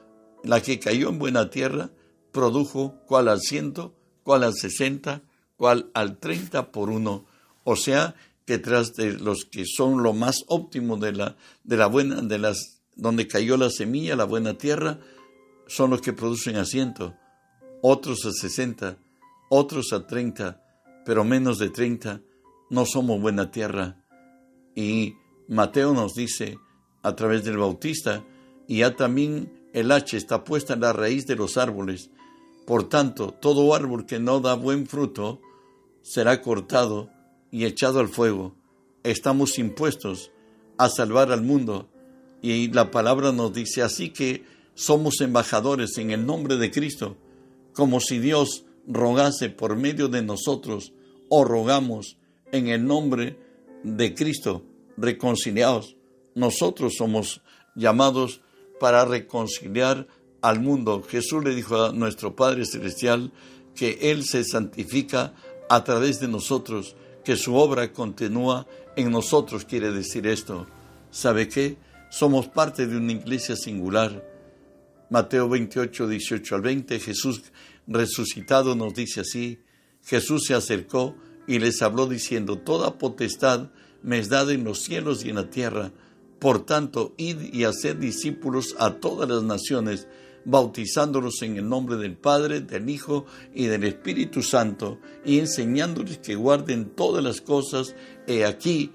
la 0.42 0.61
que 0.61 0.78
cayó 0.78 1.08
en 1.08 1.18
buena 1.18 1.50
tierra, 1.50 1.90
produjo 2.32 2.94
cual 3.06 3.28
al 3.28 3.40
ciento, 3.40 3.94
cual 4.23 4.44
al 4.44 4.54
sesenta, 4.54 5.23
cual 5.56 5.90
al 5.94 6.18
treinta 6.18 6.70
por 6.73 6.90
uno. 6.90 7.26
O 7.64 7.76
sea, 7.76 8.14
que 8.44 8.58
tras 8.58 8.94
de 8.94 9.12
los 9.12 9.44
que 9.44 9.64
son 9.66 10.02
lo 10.02 10.14
más 10.14 10.44
óptimo 10.47 10.97
de 10.97 11.12
la, 11.12 11.37
de 11.64 11.76
la 11.76 11.87
buena, 11.87 12.23
de 12.23 12.38
las, 12.38 12.80
donde 12.97 13.28
cayó 13.28 13.56
la 13.56 13.70
semilla, 13.70 14.16
la 14.16 14.25
buena 14.25 14.56
tierra, 14.56 14.99
son 15.66 15.90
los 15.90 16.00
que 16.00 16.12
producen 16.12 16.56
a 16.56 16.64
ciento, 16.64 17.14
otros 17.82 18.25
a 18.25 18.32
sesenta, 18.32 18.99
otros 19.49 19.92
a 19.92 20.06
treinta, 20.06 20.62
pero 21.04 21.25
menos 21.25 21.58
de 21.58 21.70
treinta, 21.70 22.20
no 22.70 22.85
somos 22.87 23.20
buena 23.20 23.50
tierra. 23.50 24.04
Y 24.75 25.14
Mateo 25.49 25.94
nos 25.94 26.14
dice 26.14 26.58
a 27.02 27.14
través 27.16 27.44
del 27.44 27.58
Bautista, 27.58 28.25
y 28.66 28.78
ya 28.78 28.97
también 28.97 29.52
el 29.73 29.90
hacha 29.92 30.16
está 30.16 30.44
puesta 30.44 30.75
en 30.75 30.80
la 30.80 30.92
raíz 30.92 31.26
de 31.26 31.37
los 31.37 31.56
árboles. 31.56 32.11
Por 32.66 32.88
tanto, 32.88 33.32
todo 33.32 33.75
árbol 33.75 34.04
que 34.04 34.18
no 34.18 34.40
da 34.40 34.54
buen 34.54 34.87
fruto 34.87 35.40
será 36.02 36.42
cortado 36.42 37.11
y 37.50 37.64
echado 37.64 38.00
al 38.00 38.08
fuego. 38.08 38.54
Estamos 39.04 39.58
impuestos 39.58 40.30
a 40.76 40.88
salvar 40.88 41.32
al 41.32 41.42
mundo. 41.42 41.88
Y 42.42 42.68
la 42.68 42.90
palabra 42.90 43.32
nos 43.32 43.52
dice 43.52 43.82
así 43.82 44.11
que 44.11 44.44
somos 44.75 45.20
embajadores 45.20 45.97
en 45.99 46.11
el 46.11 46.26
nombre 46.26 46.56
de 46.56 46.70
Cristo, 46.70 47.16
como 47.78 48.00
si 48.00 48.18
Dios 48.18 48.64
rogase 48.88 49.50
por 49.50 49.76
medio 49.76 50.08
de 50.08 50.20
nosotros 50.20 50.92
o 51.28 51.44
rogamos 51.44 52.16
en 52.50 52.66
el 52.66 52.85
nombre 52.85 53.38
de 53.85 54.16
Cristo 54.16 54.64
reconciliados. 54.97 55.94
Nosotros 56.35 56.94
somos 56.99 57.40
llamados 57.76 58.40
para 58.80 59.04
reconciliar 59.04 60.08
al 60.42 60.58
mundo. 60.58 61.04
Jesús 61.08 61.44
le 61.44 61.54
dijo 61.54 61.80
a 61.80 61.92
nuestro 61.92 62.35
Padre 62.35 62.66
Celestial 62.66 63.30
que 63.76 64.11
Él 64.11 64.25
se 64.25 64.42
santifica 64.42 65.32
a 65.70 65.85
través 65.85 66.18
de 66.18 66.26
nosotros, 66.26 66.97
que 67.25 67.37
su 67.37 67.54
obra 67.54 67.92
continúa 67.92 68.66
en 68.97 69.12
nosotros, 69.12 69.64
quiere 69.64 69.92
decir 69.92 70.26
esto. 70.26 70.66
¿Sabe 71.12 71.47
qué? 71.47 71.76
Somos 72.11 72.49
parte 72.49 72.88
de 72.88 72.97
una 72.97 73.12
iglesia 73.12 73.54
singular. 73.54 74.38
Mateo 75.10 75.48
28, 75.48 76.06
18 76.06 76.54
al 76.54 76.60
20, 76.60 77.00
Jesús 77.00 77.42
resucitado 77.86 78.74
nos 78.76 78.94
dice 78.94 79.20
así, 79.20 79.60
Jesús 80.04 80.44
se 80.46 80.54
acercó 80.54 81.16
y 81.46 81.58
les 81.58 81.80
habló 81.80 82.06
diciendo, 82.06 82.58
Toda 82.58 82.98
potestad 82.98 83.70
me 84.02 84.18
es 84.18 84.28
dada 84.28 84.52
en 84.52 84.64
los 84.64 84.80
cielos 84.80 85.24
y 85.24 85.30
en 85.30 85.36
la 85.36 85.50
tierra. 85.50 85.92
Por 86.38 86.64
tanto, 86.64 87.14
id 87.16 87.52
y 87.52 87.64
haced 87.64 87.96
discípulos 87.96 88.76
a 88.78 88.94
todas 88.94 89.28
las 89.28 89.42
naciones, 89.42 90.06
bautizándolos 90.44 91.42
en 91.42 91.56
el 91.56 91.68
nombre 91.68 91.96
del 91.96 92.16
Padre, 92.16 92.60
del 92.60 92.88
Hijo 92.88 93.26
y 93.54 93.66
del 93.66 93.84
Espíritu 93.84 94.42
Santo, 94.42 95.00
y 95.24 95.38
enseñándoles 95.38 96.18
que 96.18 96.36
guarden 96.36 96.90
todas 96.90 97.24
las 97.24 97.40
cosas. 97.40 97.96
He 98.26 98.44
aquí 98.44 98.92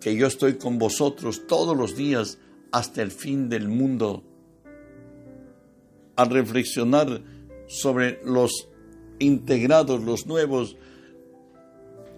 que 0.00 0.14
yo 0.16 0.26
estoy 0.26 0.58
con 0.58 0.78
vosotros 0.78 1.46
todos 1.46 1.76
los 1.76 1.96
días 1.96 2.38
hasta 2.70 3.02
el 3.02 3.12
fin 3.12 3.48
del 3.48 3.68
mundo. 3.68 4.24
Al 6.18 6.30
reflexionar 6.30 7.22
sobre 7.68 8.20
los 8.24 8.68
integrados, 9.20 10.02
los 10.02 10.26
nuevos, 10.26 10.76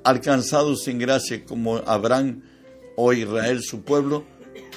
alcanzados 0.04 0.88
en 0.88 0.98
gracia 0.98 1.44
como 1.44 1.76
Abraham 1.76 2.42
o 2.96 3.12
Israel 3.12 3.62
su 3.62 3.82
pueblo, 3.82 4.24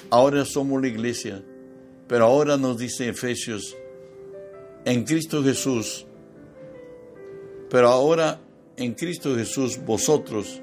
ahora 0.10 0.44
somos 0.44 0.82
la 0.82 0.90
iglesia. 0.90 1.42
Pero 2.08 2.26
ahora 2.26 2.58
nos 2.58 2.78
dice 2.78 3.08
Efesios, 3.08 3.78
en 4.84 5.06
Cristo 5.06 5.42
Jesús, 5.42 6.06
pero 7.70 7.88
ahora 7.88 8.42
en 8.76 8.94
Cristo 8.94 9.38
Jesús 9.38 9.80
vosotros, 9.86 10.62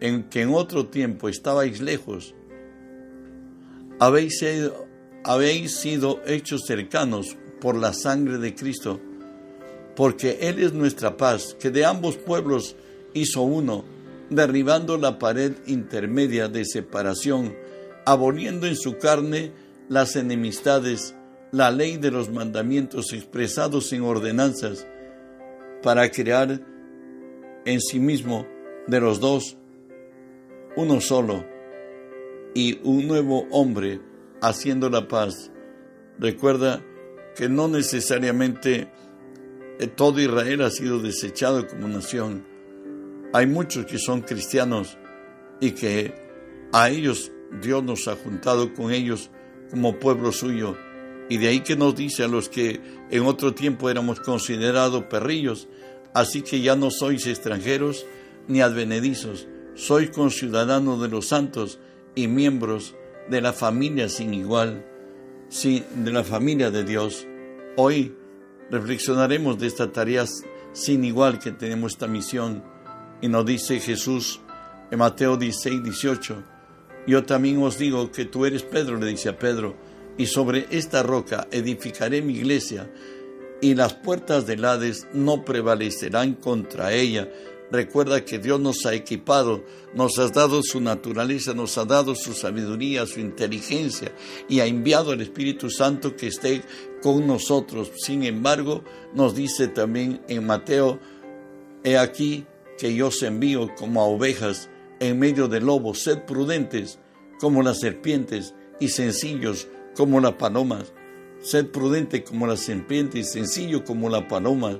en 0.00 0.24
que 0.24 0.42
en 0.42 0.50
otro 0.50 0.88
tiempo 0.88 1.30
estabais 1.30 1.80
lejos, 1.80 2.34
habéis 3.98 4.40
sido, 4.40 4.86
habéis 5.24 5.76
sido 5.76 6.20
hechos 6.26 6.66
cercanos 6.66 7.36
por 7.60 7.76
la 7.76 7.92
sangre 7.92 8.38
de 8.38 8.54
Cristo, 8.54 9.00
porque 9.96 10.38
Él 10.42 10.58
es 10.58 10.72
nuestra 10.72 11.16
paz, 11.16 11.56
que 11.58 11.70
de 11.70 11.84
ambos 11.84 12.16
pueblos 12.16 12.76
hizo 13.14 13.42
uno, 13.42 13.84
derribando 14.30 14.96
la 14.96 15.18
pared 15.18 15.52
intermedia 15.66 16.48
de 16.48 16.64
separación, 16.64 17.54
aboliendo 18.04 18.66
en 18.66 18.76
su 18.76 18.98
carne 18.98 19.52
las 19.88 20.16
enemistades, 20.16 21.14
la 21.50 21.70
ley 21.70 21.96
de 21.96 22.10
los 22.10 22.30
mandamientos 22.30 23.12
expresados 23.12 23.92
en 23.92 24.02
ordenanzas, 24.02 24.86
para 25.82 26.10
crear 26.10 26.60
en 27.64 27.80
sí 27.80 27.98
mismo 27.98 28.46
de 28.86 29.00
los 29.00 29.20
dos 29.20 29.56
uno 30.76 31.00
solo 31.00 31.44
y 32.54 32.80
un 32.82 33.06
nuevo 33.06 33.46
hombre 33.50 34.00
haciendo 34.40 34.88
la 34.90 35.08
paz. 35.08 35.50
Recuerda 36.18 36.82
que 37.38 37.48
no 37.48 37.68
necesariamente 37.68 38.88
eh, 39.78 39.86
todo 39.86 40.20
Israel 40.20 40.62
ha 40.62 40.70
sido 40.70 40.98
desechado 40.98 41.68
como 41.68 41.86
nación. 41.86 42.44
Hay 43.32 43.46
muchos 43.46 43.86
que 43.86 43.98
son 43.98 44.22
cristianos 44.22 44.98
y 45.60 45.70
que 45.70 46.12
a 46.72 46.90
ellos 46.90 47.30
Dios 47.62 47.84
nos 47.84 48.08
ha 48.08 48.16
juntado 48.16 48.74
con 48.74 48.92
ellos 48.92 49.30
como 49.70 50.00
pueblo 50.00 50.32
suyo. 50.32 50.76
Y 51.28 51.36
de 51.36 51.46
ahí 51.46 51.60
que 51.60 51.76
nos 51.76 51.94
dice 51.94 52.24
a 52.24 52.28
los 52.28 52.48
que 52.48 52.80
en 53.08 53.22
otro 53.22 53.54
tiempo 53.54 53.88
éramos 53.88 54.18
considerados 54.18 55.04
perrillos, 55.04 55.68
así 56.14 56.42
que 56.42 56.60
ya 56.60 56.74
no 56.74 56.90
sois 56.90 57.24
extranjeros 57.28 58.04
ni 58.48 58.62
advenedizos, 58.62 59.46
sois 59.76 60.10
conciudadanos 60.10 61.00
de 61.00 61.08
los 61.08 61.28
santos 61.28 61.78
y 62.16 62.26
miembros 62.26 62.96
de 63.30 63.40
la 63.40 63.52
familia 63.52 64.08
sin 64.08 64.34
igual, 64.34 64.84
sí, 65.48 65.84
de 65.94 66.12
la 66.12 66.24
familia 66.24 66.72
de 66.72 66.82
Dios. 66.82 67.27
Hoy 67.80 68.12
reflexionaremos 68.72 69.56
de 69.60 69.68
esta 69.68 69.92
tarea 69.92 70.24
sin 70.72 71.04
igual 71.04 71.38
que 71.38 71.52
tenemos 71.52 71.92
esta 71.92 72.08
misión. 72.08 72.64
Y 73.20 73.28
nos 73.28 73.46
dice 73.46 73.78
Jesús 73.78 74.40
en 74.90 74.98
Mateo 74.98 75.36
16, 75.36 75.84
18, 75.84 76.42
yo 77.06 77.22
también 77.22 77.62
os 77.62 77.78
digo 77.78 78.10
que 78.10 78.24
tú 78.24 78.46
eres 78.46 78.64
Pedro, 78.64 78.96
le 78.96 79.06
dice 79.06 79.28
a 79.28 79.38
Pedro, 79.38 79.76
y 80.16 80.26
sobre 80.26 80.66
esta 80.70 81.04
roca 81.04 81.46
edificaré 81.52 82.20
mi 82.20 82.34
iglesia, 82.34 82.90
y 83.60 83.76
las 83.76 83.94
puertas 83.94 84.44
del 84.44 84.64
Hades 84.64 85.06
no 85.12 85.44
prevalecerán 85.44 86.34
contra 86.34 86.92
ella. 86.92 87.28
Recuerda 87.70 88.24
que 88.24 88.38
Dios 88.38 88.58
nos 88.60 88.86
ha 88.86 88.94
equipado, 88.94 89.62
nos 89.94 90.18
ha 90.18 90.28
dado 90.28 90.62
su 90.62 90.80
naturaleza, 90.80 91.52
nos 91.52 91.76
ha 91.76 91.84
dado 91.84 92.14
su 92.14 92.32
sabiduría, 92.32 93.04
su 93.04 93.20
inteligencia 93.20 94.12
y 94.48 94.60
ha 94.60 94.66
enviado 94.66 95.12
al 95.12 95.20
Espíritu 95.20 95.68
Santo 95.68 96.16
que 96.16 96.28
esté 96.28 96.62
con 97.02 97.26
nosotros. 97.26 97.92
Sin 97.96 98.24
embargo, 98.24 98.82
nos 99.14 99.34
dice 99.34 99.68
también 99.68 100.22
en 100.28 100.46
Mateo, 100.46 100.98
he 101.84 101.98
aquí 101.98 102.46
que 102.78 102.94
yo 102.94 103.08
os 103.08 103.22
envío 103.22 103.74
como 103.74 104.00
a 104.00 104.06
ovejas 104.06 104.70
en 105.00 105.18
medio 105.18 105.46
de 105.48 105.60
lobos, 105.60 106.00
sed 106.00 106.24
prudentes 106.24 106.98
como 107.38 107.62
las 107.62 107.80
serpientes 107.80 108.54
y 108.80 108.88
sencillos 108.88 109.68
como 109.94 110.20
las 110.20 110.34
palomas. 110.34 110.92
Sed 111.40 111.66
prudente 111.66 112.24
como 112.24 112.46
la 112.46 112.56
serpiente 112.56 113.18
y 113.18 113.24
sencillo 113.24 113.84
como 113.84 114.08
la 114.08 114.26
paloma. 114.26 114.78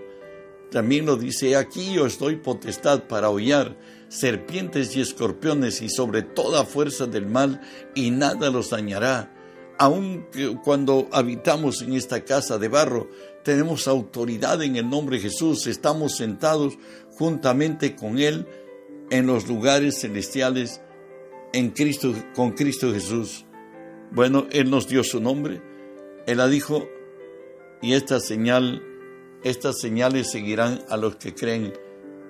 También 0.70 1.06
lo 1.06 1.16
dice, 1.16 1.56
aquí 1.56 1.94
yo 1.94 2.06
estoy 2.06 2.36
potestad 2.36 3.04
para 3.04 3.30
hollar 3.30 3.76
serpientes 4.08 4.96
y 4.96 5.00
escorpiones 5.00 5.80
y 5.80 5.88
sobre 5.88 6.22
toda 6.22 6.64
fuerza 6.64 7.06
del 7.06 7.26
mal 7.26 7.60
y 7.94 8.10
nada 8.10 8.50
los 8.50 8.70
dañará. 8.70 9.34
Aun 9.78 10.26
cuando 10.64 11.08
habitamos 11.12 11.82
en 11.82 11.94
esta 11.94 12.24
casa 12.24 12.58
de 12.58 12.68
barro, 12.68 13.08
tenemos 13.44 13.88
autoridad 13.88 14.62
en 14.62 14.76
el 14.76 14.90
nombre 14.90 15.16
de 15.16 15.22
Jesús, 15.22 15.66
estamos 15.66 16.16
sentados 16.16 16.76
juntamente 17.12 17.94
con 17.94 18.18
Él 18.18 18.46
en 19.10 19.26
los 19.26 19.48
lugares 19.48 20.00
celestiales 20.00 20.82
en 21.52 21.70
Cristo, 21.70 22.12
con 22.34 22.52
Cristo 22.52 22.92
Jesús. 22.92 23.46
Bueno, 24.10 24.46
Él 24.50 24.68
nos 24.68 24.88
dio 24.88 25.04
su 25.04 25.20
nombre, 25.20 25.62
Él 26.26 26.38
la 26.38 26.48
dijo, 26.48 26.88
y 27.80 27.92
esta 27.92 28.20
señal 28.20 28.82
estas 29.44 29.80
señales 29.80 30.30
seguirán 30.30 30.80
a 30.88 30.96
los 30.96 31.16
que 31.16 31.34
creen. 31.34 31.72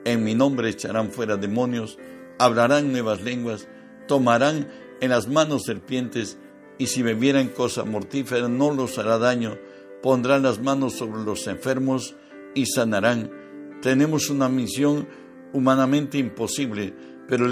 En 0.05 0.25
mi 0.25 0.35
nombre 0.35 0.69
echarán 0.69 1.11
fuera 1.11 1.37
demonios, 1.37 1.99
hablarán 2.39 2.93
nuevas 2.93 3.23
lenguas, 3.23 3.69
tomarán 4.07 4.69
en 5.01 5.11
las 5.11 5.29
manos 5.29 5.65
serpientes, 5.65 6.39
y 6.79 6.87
si 6.87 7.03
bebieran 7.03 7.49
cosa 7.49 7.85
mortífera 7.85 8.49
no 8.49 8.73
los 8.73 8.99
hará 8.99 9.19
daño, 9.19 9.59
pondrán 10.03 10.43
las 10.43 10.61
manos 10.61 10.95
sobre 10.95 11.23
los 11.23 11.47
enfermos 11.47 12.15
y 12.55 12.67
sanarán. 12.67 13.31
Tenemos 13.83 14.31
una 14.31 14.49
misión 14.49 15.09
humanamente 15.53 16.19
imposible, 16.19 16.95
pero, 17.27 17.49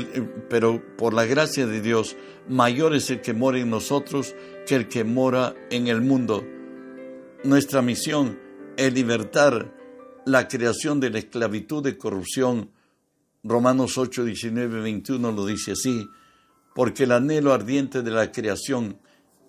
pero 0.48 0.82
por 0.96 1.12
la 1.12 1.24
gracia 1.24 1.66
de 1.66 1.80
Dios, 1.80 2.16
mayor 2.48 2.94
es 2.94 3.10
el 3.10 3.20
que 3.20 3.34
mora 3.34 3.58
en 3.58 3.70
nosotros 3.70 4.34
que 4.66 4.76
el 4.76 4.88
que 4.88 5.04
mora 5.04 5.54
en 5.70 5.88
el 5.88 6.02
mundo. 6.02 6.44
Nuestra 7.42 7.82
misión 7.82 8.45
el 8.76 8.94
libertar 8.94 9.74
la 10.26 10.48
creación 10.48 11.00
de 11.00 11.10
la 11.10 11.18
esclavitud 11.18 11.82
de 11.82 11.96
corrupción. 11.96 12.70
Romanos 13.42 13.96
8, 13.96 14.24
19, 14.24 14.80
21 14.80 15.32
lo 15.32 15.46
dice 15.46 15.72
así, 15.72 16.08
porque 16.74 17.04
el 17.04 17.12
anhelo 17.12 17.52
ardiente 17.52 18.02
de 18.02 18.10
la 18.10 18.32
creación 18.32 18.98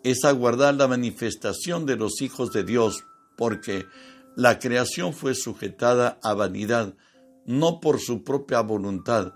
es 0.03 0.23
aguardar 0.23 0.75
la 0.75 0.87
manifestación 0.87 1.85
de 1.85 1.97
los 1.97 2.21
hijos 2.21 2.51
de 2.51 2.63
Dios, 2.63 3.03
porque 3.35 3.85
la 4.35 4.59
creación 4.59 5.13
fue 5.13 5.33
sujetada 5.35 6.19
a 6.23 6.33
vanidad, 6.33 6.93
no 7.45 7.79
por 7.79 7.99
su 7.99 8.23
propia 8.23 8.61
voluntad, 8.61 9.33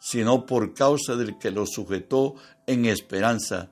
sino 0.00 0.44
por 0.44 0.74
causa 0.74 1.14
del 1.14 1.38
que 1.38 1.50
lo 1.50 1.66
sujetó 1.66 2.34
en 2.66 2.86
esperanza, 2.86 3.70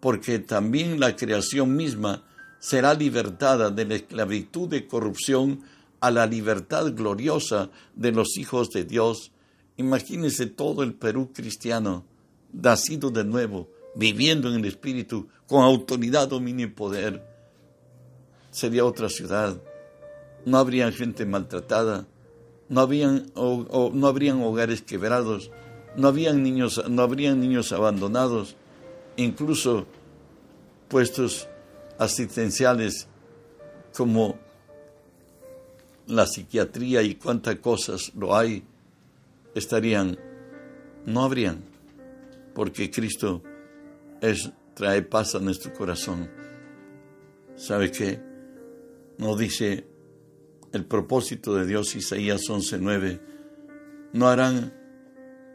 porque 0.00 0.38
también 0.38 0.98
la 0.98 1.14
creación 1.14 1.76
misma 1.76 2.24
será 2.58 2.94
libertada 2.94 3.70
de 3.70 3.84
la 3.84 3.94
esclavitud 3.94 4.68
de 4.68 4.86
corrupción 4.86 5.62
a 6.00 6.10
la 6.10 6.26
libertad 6.26 6.92
gloriosa 6.94 7.70
de 7.94 8.12
los 8.12 8.36
hijos 8.36 8.70
de 8.70 8.84
Dios. 8.84 9.32
Imagínense 9.76 10.46
todo 10.46 10.82
el 10.82 10.94
Perú 10.94 11.30
cristiano, 11.32 12.04
nacido 12.52 13.10
de 13.10 13.24
nuevo, 13.24 13.68
viviendo 13.94 14.48
en 14.48 14.56
el 14.56 14.64
Espíritu, 14.64 15.28
con 15.46 15.62
autoridad, 15.64 16.28
dominio 16.28 16.66
y 16.66 16.70
poder. 16.70 17.24
Sería 18.50 18.84
otra 18.84 19.08
ciudad. 19.08 19.60
No 20.44 20.58
habría 20.58 20.90
gente 20.92 21.26
maltratada, 21.26 22.06
no, 22.68 22.80
habían, 22.80 23.30
no 23.34 24.06
habrían 24.06 24.42
hogares 24.42 24.82
quebrados, 24.82 25.50
no, 25.96 26.08
habían 26.08 26.42
niños, 26.42 26.82
no 26.88 27.02
habrían 27.02 27.40
niños 27.40 27.72
abandonados, 27.72 28.56
incluso 29.16 29.86
puestos 30.88 31.48
asistenciales 31.98 33.08
como 33.96 34.38
la 36.06 36.26
psiquiatría 36.26 37.02
y 37.02 37.16
cuántas 37.16 37.56
cosas 37.56 38.12
lo 38.14 38.36
hay, 38.36 38.64
estarían, 39.54 40.18
no 41.04 41.24
habrían, 41.24 41.62
porque 42.54 42.90
Cristo 42.90 43.42
es, 44.20 44.50
trae 44.74 45.02
paz 45.02 45.34
a 45.34 45.40
nuestro 45.40 45.74
corazón. 45.74 46.30
¿Sabe 47.56 47.90
qué? 47.90 48.20
Nos 49.18 49.36
dice 49.38 49.86
el 50.72 50.84
propósito 50.84 51.54
de 51.56 51.66
Dios, 51.66 51.96
Isaías 51.96 52.42
11:9, 52.48 53.20
no 54.12 54.28
harán, 54.28 54.72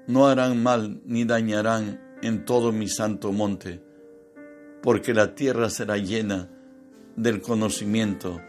no 0.07 0.27
harán 0.27 0.61
mal 0.61 1.01
ni 1.05 1.23
dañarán 1.23 2.17
en 2.21 2.45
todo 2.45 2.71
mi 2.71 2.89
santo 2.89 3.31
monte 3.31 3.82
porque 4.83 5.13
la 5.13 5.33
tierra 5.33 5.69
será 5.69 5.97
llena 5.97 6.49
del 7.15 7.41
conocimiento 7.41 8.41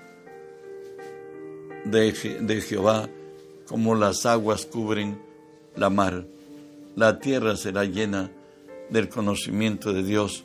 de, 1.84 2.12
Jehová, 2.60 3.08
como 3.68 3.94
las 3.94 4.26
aguas 4.26 4.66
cubren 4.66 5.22
la 5.76 5.90
mar. 5.90 6.26
La 6.96 7.20
tierra 7.20 7.56
será 7.56 7.84
llena 7.84 8.32
del 8.90 9.08
conocimiento 9.08 9.92
de 9.92 10.02
Dios, 10.02 10.42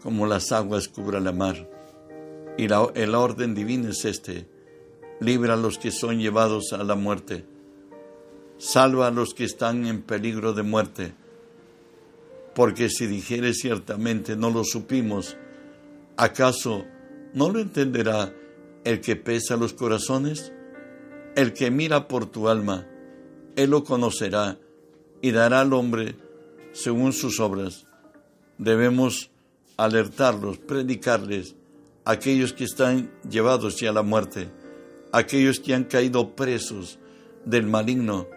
como 0.00 0.26
las 0.28 0.52
aguas 0.52 0.86
cubren 0.86 1.24
la 1.24 1.32
mar. 1.32 1.68
Y 2.56 2.68
la, 2.68 2.88
el 2.94 3.16
orden 3.16 3.56
divino 3.56 3.88
es 3.88 4.04
este, 4.04 4.46
libra 5.18 5.54
a 5.54 5.56
los 5.56 5.78
que 5.78 5.90
son 5.90 6.20
llevados 6.20 6.72
a 6.72 6.84
la 6.84 6.94
muerte, 6.94 7.44
salva 8.58 9.08
a 9.08 9.10
los 9.10 9.34
que 9.34 9.44
están 9.44 9.84
en 9.86 10.02
peligro 10.02 10.52
de 10.52 10.62
muerte, 10.62 11.12
porque 12.54 12.88
si 12.88 13.06
dijere 13.06 13.52
ciertamente 13.52 14.36
no 14.36 14.50
lo 14.50 14.64
supimos, 14.64 15.36
¿acaso 16.16 16.84
no 17.32 17.50
lo 17.50 17.58
entenderá 17.58 18.32
el 18.84 19.00
que 19.00 19.16
pesa 19.16 19.56
los 19.56 19.72
corazones? 19.72 20.52
El 21.34 21.52
que 21.52 21.70
mira 21.70 22.06
por 22.06 22.26
tu 22.26 22.48
alma, 22.48 22.86
él 23.56 23.70
lo 23.70 23.82
conocerá 23.82 24.58
y 25.20 25.32
dará 25.32 25.60
al 25.60 25.72
hombre 25.72 26.14
según 26.72 27.12
sus 27.12 27.40
obras. 27.40 27.86
Debemos 28.58 29.30
alertarlos, 29.76 30.58
predicarles 30.58 31.56
a 32.04 32.12
aquellos 32.12 32.52
que 32.52 32.64
están 32.64 33.10
llevados 33.28 33.80
ya 33.80 33.90
a 33.90 33.94
la 33.94 34.02
muerte, 34.02 34.48
aquellos 35.12 35.58
que 35.58 35.74
han 35.74 35.84
caído 35.84 36.36
presos 36.36 36.98
del 37.44 37.66
maligno. 37.66 38.28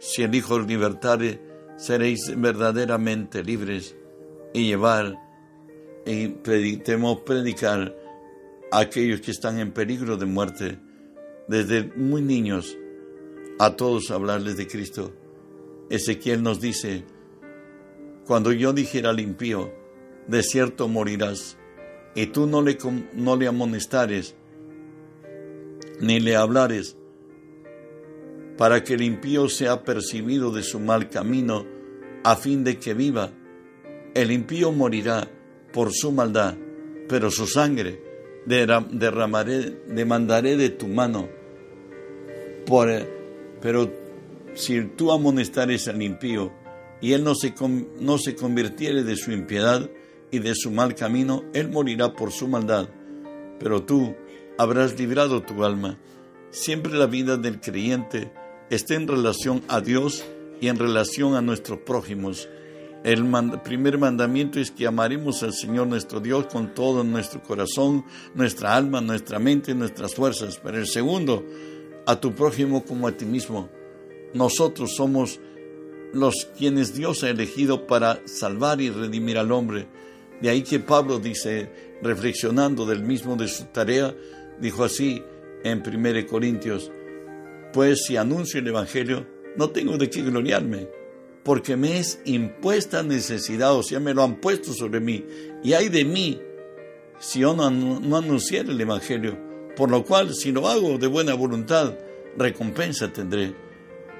Si 0.00 0.22
el 0.22 0.34
Hijo 0.34 0.58
libertare, 0.58 1.49
seréis 1.80 2.32
verdaderamente 2.36 3.42
libres 3.42 3.96
y 4.52 4.66
llevar 4.66 5.18
y 6.04 6.28
predicemos 6.28 7.20
predicar 7.20 7.96
a 8.70 8.80
aquellos 8.80 9.22
que 9.22 9.30
están 9.30 9.58
en 9.58 9.72
peligro 9.72 10.18
de 10.18 10.26
muerte, 10.26 10.78
desde 11.48 11.84
muy 11.96 12.20
niños, 12.20 12.76
a 13.58 13.76
todos 13.76 14.10
hablarles 14.10 14.58
de 14.58 14.66
Cristo. 14.66 15.12
Ezequiel 15.88 16.42
nos 16.42 16.60
dice, 16.60 17.04
cuando 18.26 18.52
yo 18.52 18.72
dijera 18.72 19.10
al 19.10 19.20
impío, 19.20 19.72
de 20.28 20.42
cierto 20.42 20.86
morirás, 20.86 21.56
y 22.14 22.26
tú 22.26 22.46
no 22.46 22.60
le, 22.60 22.76
no 23.14 23.36
le 23.36 23.48
amonestares, 23.48 24.34
ni 25.98 26.20
le 26.20 26.36
hablares, 26.36 26.96
para 28.60 28.84
que 28.84 28.92
el 28.92 29.00
impío 29.00 29.48
sea 29.48 29.84
percibido 29.84 30.52
de 30.52 30.62
su 30.62 30.80
mal 30.80 31.08
camino, 31.08 31.64
a 32.22 32.36
fin 32.36 32.62
de 32.62 32.78
que 32.78 32.92
viva. 32.92 33.32
El 34.12 34.30
impío 34.30 34.70
morirá 34.70 35.26
por 35.72 35.94
su 35.94 36.12
maldad, 36.12 36.58
pero 37.08 37.30
su 37.30 37.46
sangre 37.46 38.02
derramaré, 38.44 39.80
demandaré 39.88 40.58
de 40.58 40.68
tu 40.68 40.88
mano. 40.88 41.30
Pero 43.62 43.90
si 44.52 44.84
tú 44.94 45.10
amonestares 45.10 45.88
al 45.88 46.02
impío 46.02 46.52
y 47.00 47.14
él 47.14 47.24
no 47.24 47.34
se, 47.34 47.54
no 47.98 48.18
se 48.18 48.36
convirtiere 48.36 49.04
de 49.04 49.16
su 49.16 49.32
impiedad 49.32 49.88
y 50.30 50.38
de 50.38 50.54
su 50.54 50.70
mal 50.70 50.94
camino, 50.94 51.44
él 51.54 51.70
morirá 51.70 52.12
por 52.12 52.30
su 52.30 52.46
maldad. 52.46 52.90
Pero 53.58 53.84
tú 53.84 54.14
habrás 54.58 54.98
librado 54.98 55.40
tu 55.40 55.64
alma. 55.64 55.98
Siempre 56.50 56.92
la 56.92 57.06
vida 57.06 57.38
del 57.38 57.58
creyente 57.58 58.38
está 58.70 58.94
en 58.94 59.08
relación 59.08 59.62
a 59.68 59.80
Dios 59.80 60.24
y 60.60 60.68
en 60.68 60.78
relación 60.78 61.34
a 61.34 61.42
nuestros 61.42 61.80
prójimos. 61.80 62.48
El 63.02 63.24
primer 63.64 63.98
mandamiento 63.98 64.60
es 64.60 64.70
que 64.70 64.86
amaremos 64.86 65.42
al 65.42 65.54
Señor 65.54 65.86
nuestro 65.86 66.20
Dios 66.20 66.46
con 66.46 66.74
todo 66.74 67.02
nuestro 67.02 67.42
corazón, 67.42 68.04
nuestra 68.34 68.76
alma, 68.76 69.00
nuestra 69.00 69.38
mente, 69.38 69.74
nuestras 69.74 70.14
fuerzas. 70.14 70.60
Pero 70.62 70.78
el 70.78 70.86
segundo, 70.86 71.44
a 72.06 72.20
tu 72.20 72.34
prójimo 72.34 72.84
como 72.84 73.08
a 73.08 73.12
ti 73.12 73.24
mismo. 73.24 73.70
Nosotros 74.34 74.94
somos 74.94 75.40
los 76.12 76.46
quienes 76.58 76.94
Dios 76.94 77.24
ha 77.24 77.30
elegido 77.30 77.86
para 77.86 78.20
salvar 78.26 78.80
y 78.80 78.90
redimir 78.90 79.38
al 79.38 79.50
hombre. 79.50 79.88
De 80.42 80.50
ahí 80.50 80.62
que 80.62 80.78
Pablo 80.78 81.18
dice, 81.18 81.70
reflexionando 82.02 82.84
del 82.84 83.02
mismo 83.02 83.34
de 83.34 83.48
su 83.48 83.64
tarea, 83.64 84.14
dijo 84.60 84.84
así 84.84 85.22
en 85.64 85.82
1 85.86 86.26
Corintios, 86.26 86.90
pues 87.72 88.04
si 88.06 88.16
anuncio 88.16 88.60
el 88.60 88.68
Evangelio, 88.68 89.26
no 89.56 89.70
tengo 89.70 89.98
de 89.98 90.10
qué 90.10 90.22
gloriarme, 90.22 90.88
porque 91.42 91.76
me 91.76 91.98
es 91.98 92.20
impuesta 92.24 93.02
necesidad, 93.02 93.74
o 93.74 93.82
sea, 93.82 94.00
me 94.00 94.14
lo 94.14 94.22
han 94.22 94.40
puesto 94.40 94.72
sobre 94.72 95.00
mí, 95.00 95.24
y 95.62 95.72
hay 95.72 95.88
de 95.88 96.04
mí 96.04 96.40
si 97.18 97.40
yo 97.40 97.54
no, 97.54 97.70
no 97.70 98.16
anunciara 98.16 98.70
el 98.70 98.80
Evangelio, 98.80 99.38
por 99.76 99.90
lo 99.90 100.04
cual, 100.04 100.34
si 100.34 100.52
lo 100.52 100.68
hago 100.68 100.98
de 100.98 101.06
buena 101.06 101.34
voluntad, 101.34 101.94
recompensa 102.36 103.12
tendré. 103.12 103.54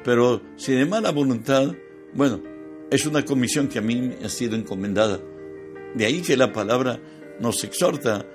Pero 0.04 0.42
si 0.56 0.72
de 0.72 0.86
mala 0.86 1.10
voluntad, 1.10 1.74
bueno, 2.14 2.42
es 2.90 3.06
una 3.06 3.24
comisión 3.24 3.68
que 3.68 3.78
a 3.78 3.82
mí 3.82 3.96
me 3.96 4.24
ha 4.24 4.28
sido 4.28 4.56
encomendada. 4.56 5.20
De 5.94 6.06
ahí 6.06 6.22
que 6.22 6.36
la 6.36 6.52
palabra 6.52 7.00
nos 7.40 7.62
exhorta 7.64 8.26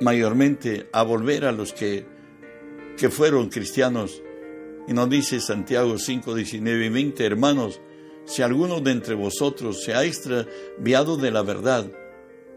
mayormente 0.00 0.88
a 0.92 1.02
volver 1.02 1.44
a 1.44 1.52
los 1.52 1.72
que, 1.72 2.06
que 2.98 3.08
fueron 3.08 3.48
cristianos. 3.48 4.22
Y 4.86 4.92
nos 4.92 5.08
dice 5.08 5.40
Santiago 5.40 5.98
5, 5.98 6.34
19 6.34 6.86
y 6.86 6.88
20, 6.88 7.24
hermanos, 7.24 7.80
si 8.26 8.42
alguno 8.42 8.80
de 8.80 8.90
entre 8.90 9.14
vosotros 9.14 9.82
se 9.82 9.94
ha 9.94 10.04
extraviado 10.04 11.16
de 11.16 11.30
la 11.30 11.42
verdad 11.42 11.90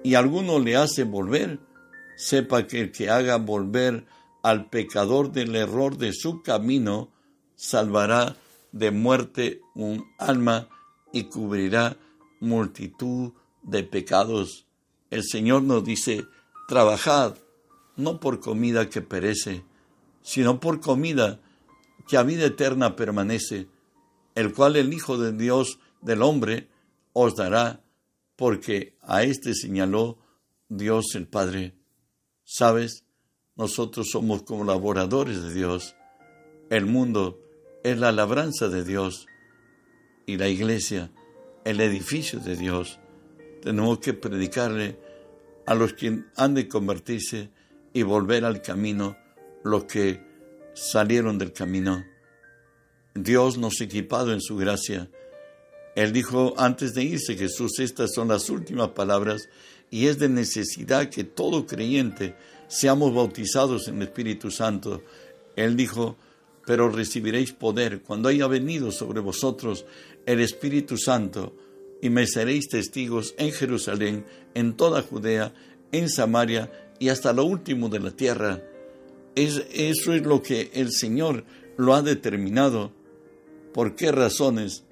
y 0.04 0.16
alguno 0.16 0.60
le 0.60 0.76
hace 0.76 1.04
volver, 1.04 1.60
sepa 2.18 2.68
que 2.68 2.82
el 2.82 2.92
que 2.92 3.10
haga 3.10 3.38
volver 3.38 4.06
al 4.44 4.70
pecador 4.70 5.32
del 5.32 5.56
error 5.56 5.98
de 5.98 6.14
su 6.14 6.42
camino, 6.42 7.12
salvará 7.56 8.36
de 8.72 8.92
muerte 8.92 9.62
un 9.76 10.06
alma 10.18 10.68
y 11.14 11.26
cubrirá 11.26 11.98
multitud 12.40 13.34
de 13.62 13.84
pecados. 13.84 14.66
El 15.10 15.24
Señor 15.24 15.64
nos 15.64 15.84
dice, 15.84 16.26
trabajad, 16.68 17.36
no 17.96 18.20
por 18.20 18.40
comida 18.40 18.90
que 18.90 19.02
perece, 19.02 19.64
sino 20.22 20.60
por 20.60 20.80
comida 20.80 21.40
que 22.08 22.18
a 22.18 22.24
vida 22.24 22.46
eterna 22.46 22.96
permanece, 22.96 23.68
el 24.36 24.54
cual 24.54 24.76
el 24.76 24.94
Hijo 24.94 25.18
de 25.18 25.32
Dios 25.32 25.80
del 26.02 26.22
hombre 26.22 26.70
os 27.14 27.36
dará, 27.36 27.84
porque 28.36 28.98
a 29.02 29.24
éste 29.24 29.54
señaló 29.54 30.18
Dios 30.70 31.16
el 31.16 31.28
Padre. 31.28 31.76
¿Sabes? 32.44 33.06
Nosotros 33.56 34.10
somos 34.12 34.44
colaboradores 34.44 35.42
de 35.44 35.54
Dios. 35.54 35.96
El 36.70 36.86
mundo 36.86 37.40
es 37.84 38.00
la 38.00 38.12
labranza 38.12 38.70
de 38.70 38.84
Dios 38.84 39.28
y 40.26 40.38
la 40.38 40.48
iglesia, 40.48 41.12
el 41.66 41.82
edificio 41.82 42.40
de 42.40 42.56
Dios. 42.56 43.00
Tenemos 43.62 44.00
que 44.00 44.14
predicarle 44.14 45.00
a 45.66 45.76
los 45.76 45.94
que 45.94 46.24
han 46.36 46.54
de 46.54 46.68
convertirse 46.68 47.52
y 47.94 48.04
volver 48.04 48.46
al 48.46 48.62
camino, 48.62 49.18
los 49.64 49.86
que 49.86 50.22
salieron 50.74 51.38
del 51.38 51.54
camino. 51.54 52.06
Dios 53.14 53.58
nos 53.58 53.82
ha 53.82 53.84
equipado 53.84 54.34
en 54.34 54.42
su 54.42 54.56
gracia. 54.58 55.10
Él 55.96 56.14
dijo 56.14 56.54
antes 56.58 56.94
de 56.94 57.04
irse, 57.04 57.36
Jesús, 57.36 57.80
estas 57.80 58.14
son 58.14 58.30
las 58.30 58.50
últimas 58.50 58.90
palabras 58.90 59.50
y 59.90 60.08
es 60.08 60.20
de 60.20 60.30
necesidad 60.30 61.10
que 61.10 61.24
todo 61.26 61.66
creyente 61.66 62.36
seamos 62.68 63.14
bautizados 63.14 63.88
en 63.90 63.98
el 63.98 64.04
Espíritu 64.04 64.50
Santo. 64.50 65.04
Él 65.58 65.76
dijo, 65.76 66.16
pero 66.66 66.90
recibiréis 66.90 67.52
poder 67.52 68.02
cuando 68.02 68.30
haya 68.30 68.48
venido 68.48 68.92
sobre 68.92 69.20
vosotros 69.20 69.86
el 70.26 70.40
Espíritu 70.40 70.98
Santo 70.98 71.54
y 72.02 72.10
me 72.10 72.26
seréis 72.26 72.70
testigos 72.70 73.36
en 73.38 73.52
Jerusalén, 73.52 74.26
en 74.54 74.78
toda 74.78 75.02
Judea, 75.02 75.54
en 75.92 76.10
Samaria 76.10 76.72
y 77.00 77.10
hasta 77.10 77.34
lo 77.34 77.44
último 77.44 77.90
de 77.90 78.00
la 78.00 78.12
tierra. 78.12 78.62
Es, 79.36 79.66
eso 79.74 80.14
es 80.14 80.24
lo 80.24 80.42
que 80.42 80.72
el 80.74 80.92
Señor 80.92 81.46
lo 81.78 81.94
ha 81.94 82.02
determinado. 82.02 82.92
¿Por 83.74 83.96
qué 83.96 84.12
razones 84.12 84.84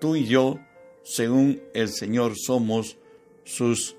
tú 0.00 0.16
y 0.16 0.26
yo, 0.26 0.58
según 1.04 1.62
el 1.74 1.88
Señor, 1.88 2.34
somos 2.36 2.98
sus 3.44 3.96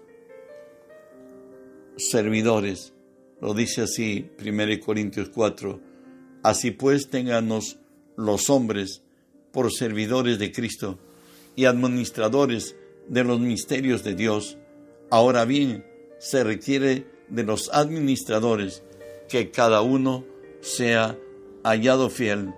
servidores? 1.98 2.94
Lo 3.42 3.54
dice 3.54 3.82
así 3.82 4.30
1 4.40 4.80
Corintios 4.86 5.30
4. 5.30 5.80
Así 6.44 6.72
pues, 6.72 7.10
ténganos 7.10 7.80
los 8.18 8.50
hombres 8.50 9.02
por 9.52 9.72
servidores 9.72 10.40
de 10.40 10.52
Cristo 10.52 11.00
y 11.56 11.66
administradores 11.66 12.76
de 13.08 13.24
los 13.24 13.40
misterios 13.40 14.04
de 14.04 14.16
Dios. 14.16 14.58
Ahora 15.10 15.46
bien, 15.46 15.86
se 16.20 16.44
requiere 16.44 17.08
de 17.30 17.44
los 17.44 17.70
administradores 17.74 18.84
que 19.30 19.52
cada 19.52 19.82
uno 19.82 20.26
sea 20.62 21.18
hallado 21.64 22.10
fiel. 22.10 22.54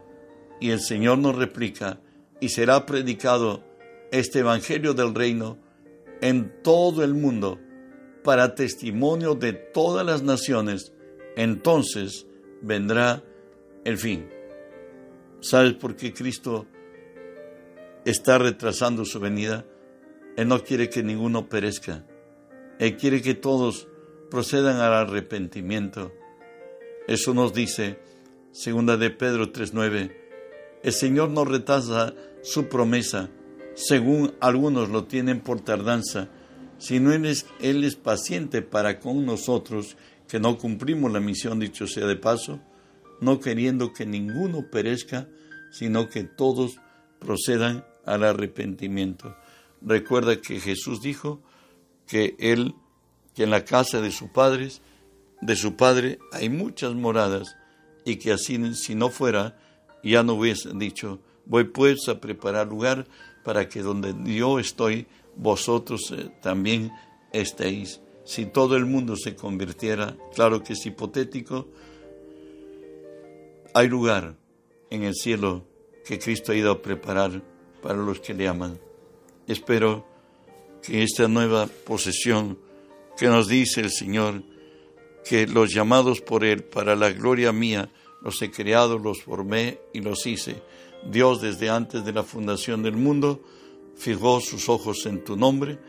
Y 0.60 0.72
el 0.72 0.82
Señor 0.82 1.20
nos 1.20 1.36
replica, 1.36 2.00
y 2.40 2.50
será 2.50 2.86
predicado 2.86 3.64
este 4.12 4.40
Evangelio 4.40 4.94
del 4.94 5.14
Reino 5.14 5.58
en 6.22 6.62
todo 6.64 7.04
el 7.04 7.14
mundo 7.14 7.60
para 8.24 8.56
testimonio 8.56 9.36
de 9.36 9.54
todas 9.54 10.06
las 10.06 10.24
naciones. 10.24 10.94
Entonces 11.36 12.28
vendrá 12.62 13.24
el 13.86 13.98
fin. 13.98 14.28
¿Sabes 15.40 15.74
por 15.74 15.96
qué 15.96 16.14
Cristo 16.14 16.66
está 18.06 18.38
retrasando 18.38 19.06
su 19.06 19.20
venida? 19.20 19.66
Él 20.36 20.48
no 20.48 20.64
quiere 20.64 20.90
que 20.90 21.04
ninguno 21.04 21.48
perezca. 21.48 22.06
Él 22.80 22.98
quiere 22.98 23.22
que 23.22 23.34
todos 23.34 23.88
procedan 24.30 24.78
al 24.78 24.94
arrepentimiento. 24.94 26.12
Eso 27.08 27.34
nos 27.34 27.54
dice 27.54 28.00
segunda 28.52 28.98
de 28.98 29.10
Pedro 29.10 29.52
3:9. 29.52 30.12
El 30.84 30.94
Señor 30.94 31.30
no 31.30 31.46
retrasa 31.46 32.14
su 32.44 32.68
promesa, 32.68 33.30
según 33.76 34.34
algunos 34.42 34.90
lo 34.90 35.06
tienen 35.06 35.40
por 35.40 35.62
tardanza, 35.62 36.30
sino 36.78 37.14
él 37.14 37.26
es, 37.26 37.46
él 37.62 37.84
es 37.84 37.96
paciente 37.96 38.62
para 38.62 39.00
con 39.00 39.26
nosotros 39.26 39.96
que 40.28 40.40
no 40.40 40.58
cumplimos 40.58 41.12
la 41.12 41.20
misión, 41.20 41.60
dicho 41.60 41.88
sea 41.88 42.06
de 42.06 42.18
paso, 42.18 42.60
no 43.22 43.40
queriendo 43.40 43.94
que 43.94 44.06
ninguno 44.06 44.70
perezca, 44.70 45.30
sino 45.72 46.10
que 46.10 46.24
todos 46.24 46.78
procedan 47.20 47.86
al 48.06 48.24
arrepentimiento. 48.24 49.36
Recuerda 49.82 50.42
que 50.42 50.60
Jesús 50.60 51.02
dijo 51.02 51.42
que 52.06 52.36
él, 52.40 52.76
que 53.34 53.44
en 53.44 53.52
la 53.52 53.64
casa 53.64 54.02
de 54.02 54.12
sus 54.12 54.30
padres, 54.30 54.82
de 55.42 55.56
su 55.56 55.76
padre 55.76 56.20
hay 56.32 56.50
muchas 56.50 56.94
moradas, 56.94 57.56
y 58.06 58.18
que 58.18 58.32
así 58.32 58.74
si 58.76 58.96
no 58.96 59.10
fuera, 59.10 59.58
ya 60.04 60.24
no 60.24 60.36
hubiese 60.36 60.70
dicho, 60.74 61.20
voy 61.46 61.66
pues 61.66 62.08
a 62.08 62.20
preparar 62.20 62.68
lugar 62.68 63.06
para 63.44 63.68
que 63.68 63.82
donde 63.82 64.16
yo 64.26 64.60
estoy, 64.60 65.08
vosotros 65.36 66.14
eh, 66.16 66.30
también 66.42 66.92
estéis. 67.32 68.02
Si 68.26 68.46
todo 68.46 68.76
el 68.76 68.86
mundo 68.86 69.16
se 69.16 69.36
convirtiera, 69.36 70.16
claro 70.36 70.64
que 70.64 70.74
es 70.74 70.86
hipotético, 70.86 71.68
hay 73.74 73.88
lugar 73.88 74.36
en 74.90 75.04
el 75.04 75.14
cielo 75.14 75.66
que 76.06 76.20
Cristo 76.20 76.52
ha 76.52 76.56
ido 76.56 76.72
a 76.72 76.82
preparar 76.82 77.42
para 77.82 77.98
los 77.98 78.20
que 78.20 78.34
le 78.34 78.48
aman. 78.48 78.80
Espero 79.48 80.06
que 80.82 81.04
esta 81.04 81.28
nueva 81.28 81.68
posesión 81.68 82.58
que 83.18 83.28
nos 83.28 83.48
dice 83.48 83.82
el 83.82 83.92
Señor, 83.92 84.44
que 85.28 85.48
los 85.48 85.74
llamados 85.74 86.22
por 86.22 86.44
Él 86.44 86.64
para 86.64 86.96
la 86.96 87.12
gloria 87.12 87.52
mía, 87.52 87.92
los 88.22 88.42
he 88.42 88.50
creado, 88.50 88.98
los 88.98 89.22
formé 89.22 89.80
y 89.94 90.02
los 90.02 90.26
hice. 90.26 90.62
Dios 91.10 91.42
desde 91.42 91.70
antes 91.70 92.06
de 92.06 92.14
la 92.14 92.24
fundación 92.24 92.84
del 92.84 92.98
mundo 92.98 93.42
fijó 93.96 94.40
sus 94.42 94.70
ojos 94.70 95.06
en 95.06 95.24
tu 95.24 95.36
nombre 95.36 95.80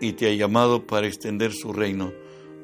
y 0.00 0.12
te 0.12 0.28
ha 0.28 0.34
llamado 0.34 0.86
para 0.86 1.06
extender 1.06 1.52
su 1.52 1.72
reino. 1.72 2.12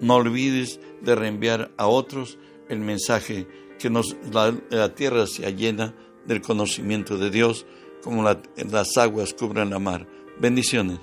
No 0.00 0.16
olvides 0.16 0.80
de 1.02 1.14
reenviar 1.14 1.72
a 1.76 1.86
otros 1.86 2.38
el 2.68 2.80
mensaje 2.80 3.46
que 3.78 3.90
la, 3.90 4.94
tierra 4.94 5.26
sea 5.26 5.50
llena 5.50 5.94
del 6.26 6.40
conocimiento 6.40 7.18
de 7.18 7.30
Dios 7.30 7.66
como 8.02 8.22
las 8.22 8.96
aguas 8.96 9.34
cubran 9.34 9.70
la 9.70 9.78
mar. 9.78 10.06
Bendiciones. 10.38 10.98